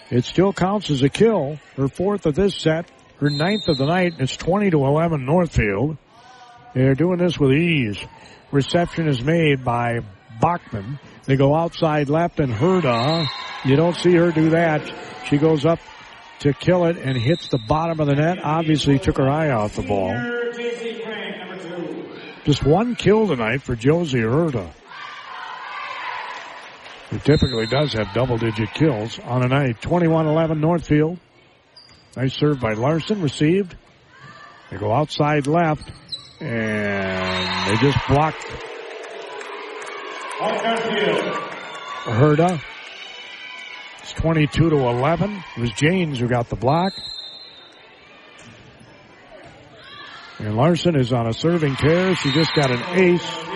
[0.10, 1.60] it still counts as a kill.
[1.76, 4.16] Her fourth of this set, her ninth of the night.
[4.20, 5.98] It's 20 to 11 Northfield.
[6.74, 7.98] They're doing this with ease.
[8.52, 10.02] Reception is made by
[10.40, 11.00] Bachman.
[11.24, 13.28] They go outside left and Herda.
[13.64, 14.82] You don't see her do that.
[15.28, 15.80] She goes up
[16.40, 18.38] to kill it and hits the bottom of the net.
[18.44, 20.14] Obviously took her eye off the ball.
[22.44, 24.72] Just one kill tonight for Josie Herda
[27.10, 29.82] who typically does have double digit kills on a night.
[29.82, 31.20] 21-11 Northfield.
[32.16, 33.76] Nice serve by Larson, received.
[34.72, 35.92] They go outside left,
[36.40, 38.46] and they just blocked
[42.06, 42.62] Herda.
[44.02, 45.44] It's 22 to 11.
[45.58, 46.94] It was James who got the block.
[50.40, 52.16] And Larson is on a serving tear.
[52.16, 53.55] She just got an ace.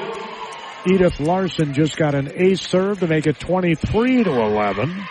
[0.86, 5.06] Edith Larson just got an ace serve to make it 23 to 11.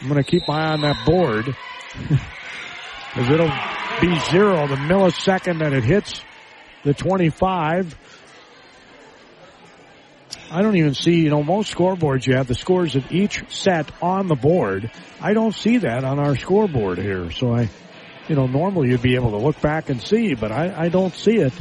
[0.00, 1.44] I'm going to keep my eye on that board
[1.98, 3.52] because it'll
[4.00, 6.22] be zero the millisecond that it hits
[6.84, 7.96] the 25.
[10.50, 13.90] I don't even see, you know, most scoreboards you have the scores of each set
[14.00, 14.90] on the board.
[15.20, 17.30] I don't see that on our scoreboard here.
[17.30, 17.68] So I,
[18.28, 21.14] you know, normally you'd be able to look back and see, but I, I don't
[21.14, 21.52] see it.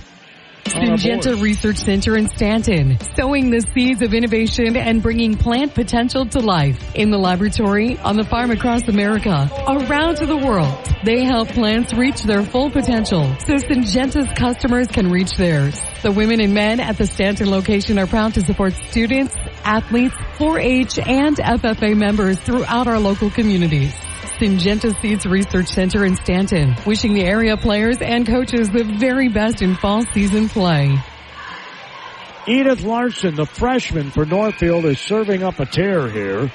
[0.65, 6.25] Syngenta oh, Research Center in Stanton, sowing the seeds of innovation and bringing plant potential
[6.25, 6.95] to life.
[6.95, 10.73] In the laboratory, on the farm across America, around to the world,
[11.03, 15.79] they help plants reach their full potential so Syngenta's customers can reach theirs.
[16.01, 20.97] The women and men at the Stanton location are proud to support students, athletes, 4-H,
[20.99, 23.93] and FFA members throughout our local communities.
[24.39, 29.61] Syngenta Seeds Research Center in Stanton, wishing the area players and coaches the very best
[29.61, 30.97] in fall season play.
[32.47, 36.51] Edith Larson, the freshman for Northfield, is serving up a tear here.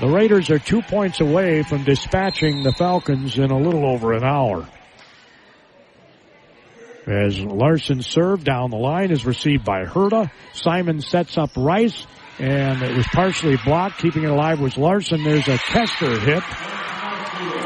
[0.00, 4.24] The Raiders are two points away from dispatching the Falcons in a little over an
[4.24, 4.68] hour.
[7.06, 10.30] As Larson served down the line is received by Herda.
[10.52, 12.06] Simon sets up Rice
[12.40, 13.98] and it was partially blocked.
[13.98, 15.22] Keeping it alive was Larson.
[15.22, 16.42] There's a Kester hit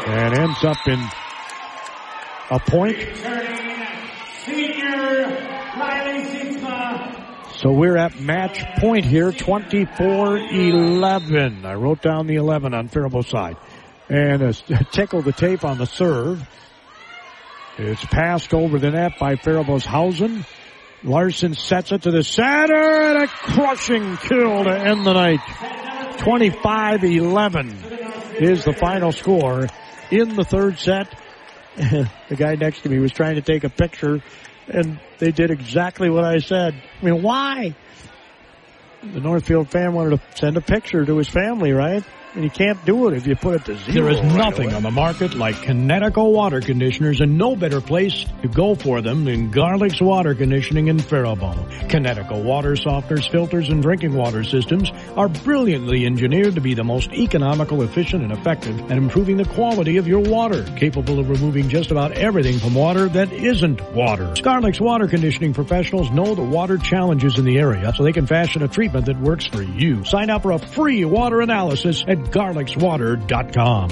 [0.08, 0.98] and ends up in
[2.50, 2.98] a point.
[7.58, 11.64] So we're at match point here, 24-11.
[11.64, 13.56] I wrote down the 11 on Faribault side.
[14.08, 14.52] And a
[14.92, 16.44] tickle the tape on the serve.
[17.78, 20.44] It's passed over the net by Faribault's Hausen.
[21.04, 25.40] Larson sets it to the center and a crushing kill to end the night.
[26.18, 29.66] 25-11 is the final score
[30.10, 31.14] in the third set.
[31.76, 34.22] the guy next to me was trying to take a picture
[34.68, 36.74] and they did exactly what I said.
[36.74, 37.76] I mean, why?
[39.02, 42.02] The Northfield fan wanted to send a picture to his family, right?
[42.34, 43.92] And you can't do it if you put it to zero.
[43.92, 44.74] There is right nothing away.
[44.74, 49.24] on the market like Kinetico water conditioners and no better place to go for them
[49.24, 51.56] than Garlic's Water Conditioning in Faribault.
[51.88, 57.12] Kinetico water softeners, filters, and drinking water systems are brilliantly engineered to be the most
[57.12, 61.92] economical, efficient, and effective at improving the quality of your water, capable of removing just
[61.92, 64.34] about everything from water that isn't water.
[64.42, 68.60] Garlic's water conditioning professionals know the water challenges in the area, so they can fashion
[68.62, 70.04] a treatment that works for you.
[70.04, 73.90] Sign up for a free water analysis at garlicswater.com.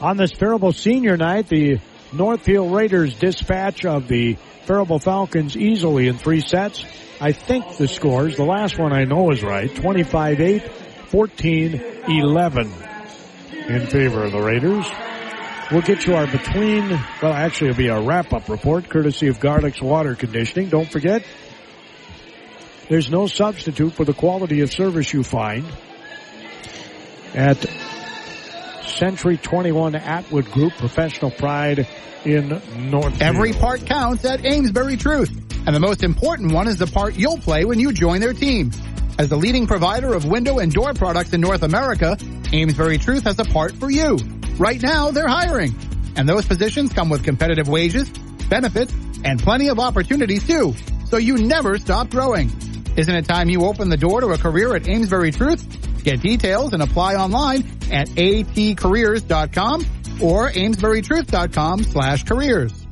[0.00, 1.78] On this Faribault senior night, the
[2.12, 6.84] Northfield Raiders dispatch of the Faribault Falcons easily in three sets.
[7.20, 10.62] I think the scores, the last one I know is right, 25-8,
[11.10, 12.70] 14-11
[13.68, 14.86] in favor of the Raiders.
[15.72, 16.88] We'll get you our between,
[17.22, 20.68] well actually it'll be our wrap-up report courtesy of Garlic's Water Conditioning.
[20.68, 21.24] Don't forget,
[22.88, 25.66] there's no substitute for the quality of service you find
[27.34, 27.66] at
[28.86, 31.86] Century 21 Atwood Group, professional pride
[32.24, 33.20] in North.
[33.20, 35.30] Every part counts at Amesbury Truth.
[35.66, 38.70] And the most important one is the part you'll play when you join their team.
[39.18, 42.16] As the leading provider of window and door products in North America,
[42.52, 44.16] Amesbury Truth has a part for you.
[44.58, 45.74] Right now, they're hiring.
[46.16, 48.08] And those positions come with competitive wages,
[48.48, 48.92] benefits,
[49.24, 50.74] and plenty of opportunities too.
[51.06, 52.50] So you never stop growing.
[52.96, 55.85] Isn't it time you open the door to a career at Amesbury Truth?
[56.06, 59.80] Get details and apply online at atcareers.com
[60.22, 62.85] or amesburytruth.com slash careers.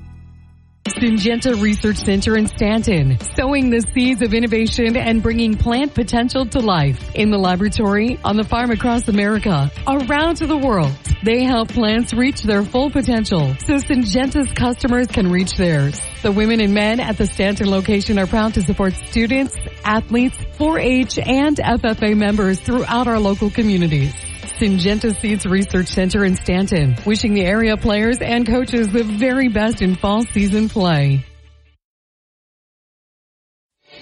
[0.84, 6.60] Syngenta Research Center in Stanton, sowing the seeds of innovation and bringing plant potential to
[6.60, 7.14] life.
[7.14, 10.92] In the laboratory, on the farm across America, around to the world,
[11.22, 15.98] they help plants reach their full potential so Syngenta's customers can reach theirs.
[16.22, 21.18] The women and men at the Stanton location are proud to support students, athletes, 4-H,
[21.18, 24.14] and FFA members throughout our local communities.
[24.58, 29.82] Syngenta Seeds Research Center in Stanton, wishing the area players and coaches the very best
[29.82, 31.24] in fall season play.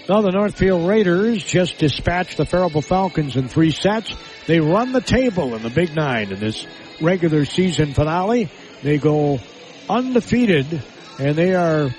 [0.07, 4.15] Now the Northfield Raiders just dispatched the Faribault Falcons in three sets.
[4.45, 6.67] They run the table in the Big Nine in this
[7.01, 8.51] regular season finale.
[8.83, 9.39] They go
[9.89, 10.83] undefeated
[11.19, 11.89] and they are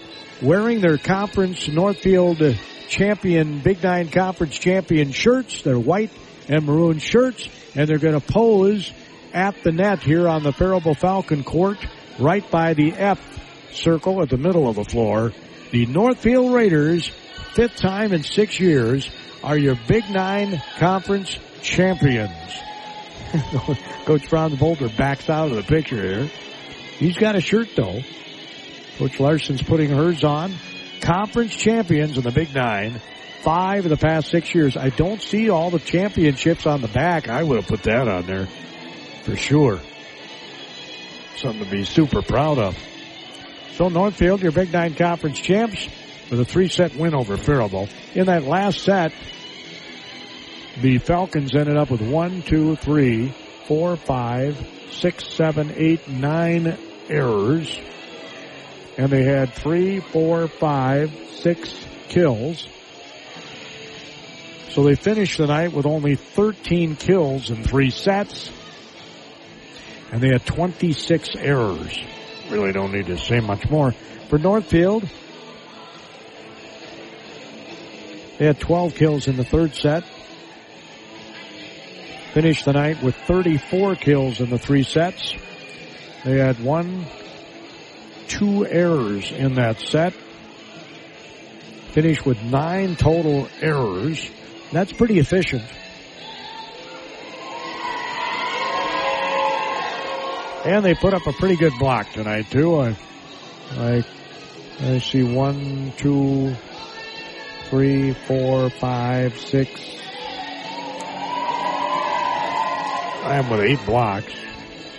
[0.42, 2.42] wearing their conference Northfield
[2.88, 5.62] champion Big Nine conference champion shirts.
[5.62, 6.10] They're white
[6.48, 8.92] and maroon shirts and they're going to pose
[9.32, 11.78] at the net here on the Faribault Falcon court
[12.18, 13.20] right by the F
[13.72, 15.32] circle at the middle of the floor.
[15.72, 17.10] The Northfield Raiders
[17.54, 19.08] fifth time in six years,
[19.44, 22.32] are your Big Nine Conference champions.
[24.04, 26.30] Coach Franz Boulder backs out of the picture here.
[26.98, 28.00] He's got a shirt though.
[28.98, 30.52] Coach Larson's putting hers on.
[31.00, 33.00] Conference champions in the Big Nine.
[33.44, 34.74] Five of the past six years.
[34.74, 37.28] I don't see all the championships on the back.
[37.28, 38.48] I would have put that on there
[39.24, 39.80] for sure.
[41.36, 42.78] Something to be super proud of.
[43.72, 45.86] So Northfield, your Big Nine Conference champs
[46.30, 47.90] with a three set win over Faribault.
[48.14, 49.12] In that last set,
[50.80, 53.34] the Falcons ended up with one, two, three,
[53.68, 54.56] four, five,
[54.90, 56.78] six, seven, eight, nine
[57.10, 57.78] errors.
[58.96, 61.74] and they had three, four, five, six
[62.08, 62.66] kills.
[64.74, 68.50] So they finished the night with only 13 kills in three sets.
[70.10, 71.96] And they had 26 errors.
[72.50, 73.92] Really don't need to say much more.
[74.28, 75.08] For Northfield,
[78.38, 80.02] they had 12 kills in the third set.
[82.32, 85.34] Finished the night with 34 kills in the three sets.
[86.24, 87.06] They had one,
[88.26, 90.14] two errors in that set.
[91.92, 94.32] Finished with nine total errors.
[94.74, 95.62] That's pretty efficient.
[100.64, 102.80] And they put up a pretty good block tonight too.
[102.80, 102.96] I,
[103.70, 104.04] I,
[104.80, 106.56] I see one, two,
[107.70, 109.70] three, four, five, six.
[113.22, 114.34] I am with eight blocks,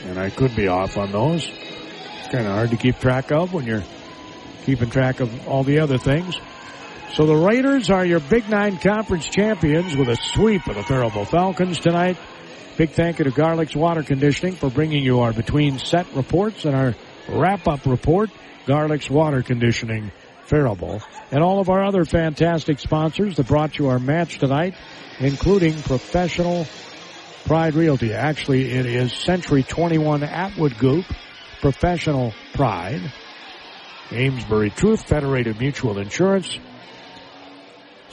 [0.06, 1.46] and I could be off on those.
[1.46, 3.84] It's kind of hard to keep track of when you're
[4.64, 6.34] keeping track of all the other things.
[7.16, 11.30] So the Raiders are your Big Nine Conference champions with a sweep of the Faribault
[11.30, 12.18] Falcons tonight.
[12.76, 16.76] Big thank you to Garlic's Water Conditioning for bringing you our between set reports and
[16.76, 16.94] our
[17.30, 18.32] wrap up report.
[18.66, 20.12] Garlic's Water Conditioning
[20.44, 24.76] Faribault and all of our other fantastic sponsors that brought you our match tonight,
[25.22, 26.68] including Professional
[27.46, 28.12] Pride Realty.
[28.12, 31.06] Actually, it is Century 21 Atwood Group,
[31.62, 33.14] Professional Pride,
[34.12, 36.60] Amesbury Truth, Federated Mutual Insurance,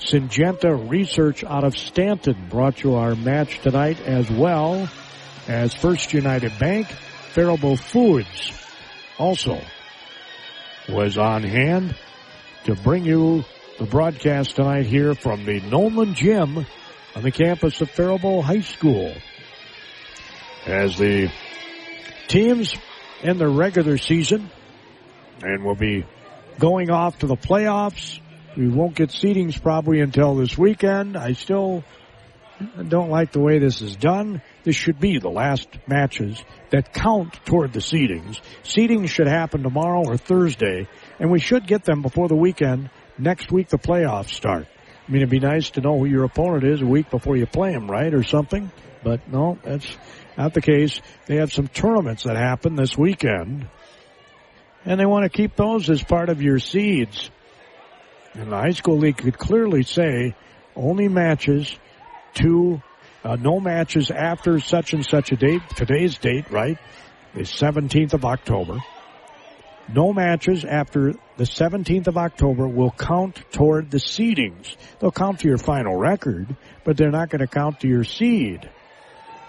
[0.02, 4.88] Syngenta Research out of Stanton brought you our match tonight as well
[5.46, 6.88] as First United Bank.
[6.88, 8.52] Faribault Foods
[9.16, 9.60] also
[10.88, 11.96] was on hand
[12.64, 13.44] to bring you
[13.78, 16.66] the broadcast tonight here from the Nolan Gym
[17.14, 19.14] on the campus of Faribault High School.
[20.66, 21.30] As the
[22.26, 22.74] teams
[23.22, 24.50] end their regular season
[25.42, 26.04] and will be
[26.58, 28.20] going off to the playoffs
[28.56, 31.16] we won't get seedings probably until this weekend.
[31.16, 31.84] I still
[32.88, 34.42] don't like the way this is done.
[34.62, 38.40] This should be the last matches that count toward the seedings.
[38.62, 40.88] Seedings should happen tomorrow or Thursday,
[41.18, 42.90] and we should get them before the weekend.
[43.18, 44.66] Next week, the playoffs start.
[45.06, 47.46] I mean, it'd be nice to know who your opponent is a week before you
[47.46, 48.70] play them, right, or something.
[49.02, 49.96] But no, that's
[50.38, 51.00] not the case.
[51.26, 53.68] They have some tournaments that happen this weekend,
[54.84, 57.30] and they want to keep those as part of your seeds.
[58.34, 60.34] And the high school league could clearly say
[60.74, 61.76] only matches
[62.34, 62.82] to,
[63.24, 66.78] uh, no matches after such and such a date, today's date, right?
[67.34, 68.78] The 17th of October.
[69.92, 74.76] No matches after the 17th of October will count toward the seedings.
[74.98, 78.70] They'll count to your final record, but they're not going to count to your seed.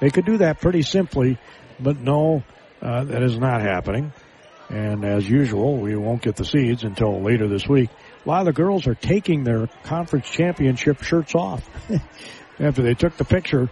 [0.02, 1.38] They could do that pretty simply,
[1.80, 2.44] but no,
[2.82, 4.12] uh, that is not happening.
[4.70, 7.90] And as usual, we won't get the seeds until later this week.
[8.26, 11.70] A lot of the girls are taking their conference championship shirts off
[12.60, 13.70] after they took the picture.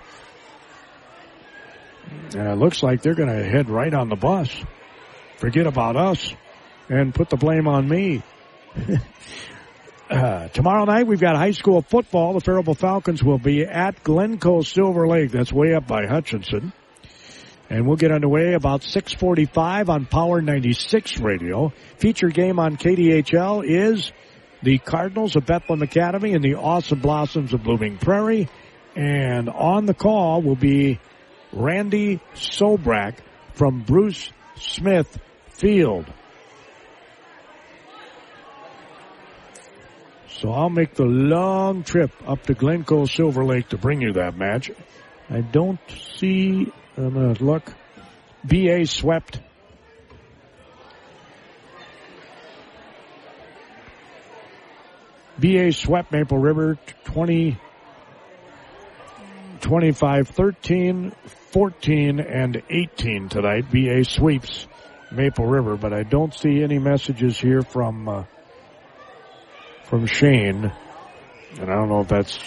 [2.36, 4.54] And it looks like they're going to head right on the bus.
[5.38, 6.34] Forget about us
[6.90, 8.24] and put the blame on me.
[10.10, 12.34] uh, tomorrow night we've got high school football.
[12.34, 15.32] The Faribault Falcons will be at Glencoe Silver Lake.
[15.32, 16.74] That's way up by Hutchinson.
[17.70, 21.72] And we'll get underway about 645 on Power 96 radio.
[22.00, 24.12] Feature game on KDHL is
[24.64, 28.48] the Cardinals of Bethlehem Academy and the Awesome Blossoms of Blooming Prairie.
[28.96, 31.00] And on the call will be
[31.52, 33.16] Randy Sobrak
[33.54, 35.20] from Bruce Smith
[35.50, 36.06] Field.
[40.40, 44.36] So I'll make the long trip up to Glencoe Silver Lake to bring you that
[44.36, 44.72] match.
[45.30, 45.80] I don't
[46.18, 47.72] see, I'm going to look.
[48.44, 49.40] BA swept
[55.42, 57.58] BA swept Maple River 20,
[59.62, 61.12] 25, 13,
[61.52, 63.72] 14, and 18 tonight.
[63.72, 64.68] BA sweeps
[65.12, 68.24] Maple River, but I don't see any messages here from, uh,
[69.86, 70.72] from Shane.
[71.60, 72.38] And I don't know if that's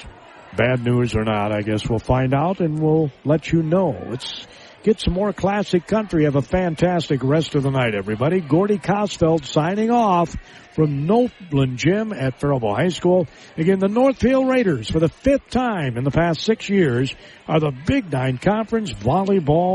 [0.57, 1.51] bad news or not.
[1.51, 3.97] I guess we'll find out and we'll let you know.
[4.09, 4.47] Let's
[4.85, 6.25] get some more classic country.
[6.25, 8.41] Have a fantastic rest of the night, everybody.
[8.41, 10.37] Gordy Kosfeld signing off
[10.75, 13.27] from Nolan Gym at Faribault High School.
[13.57, 17.15] Again, the Northfield Raiders for the fifth time in the past six years
[17.49, 19.73] are the Big Nine Conference volleyball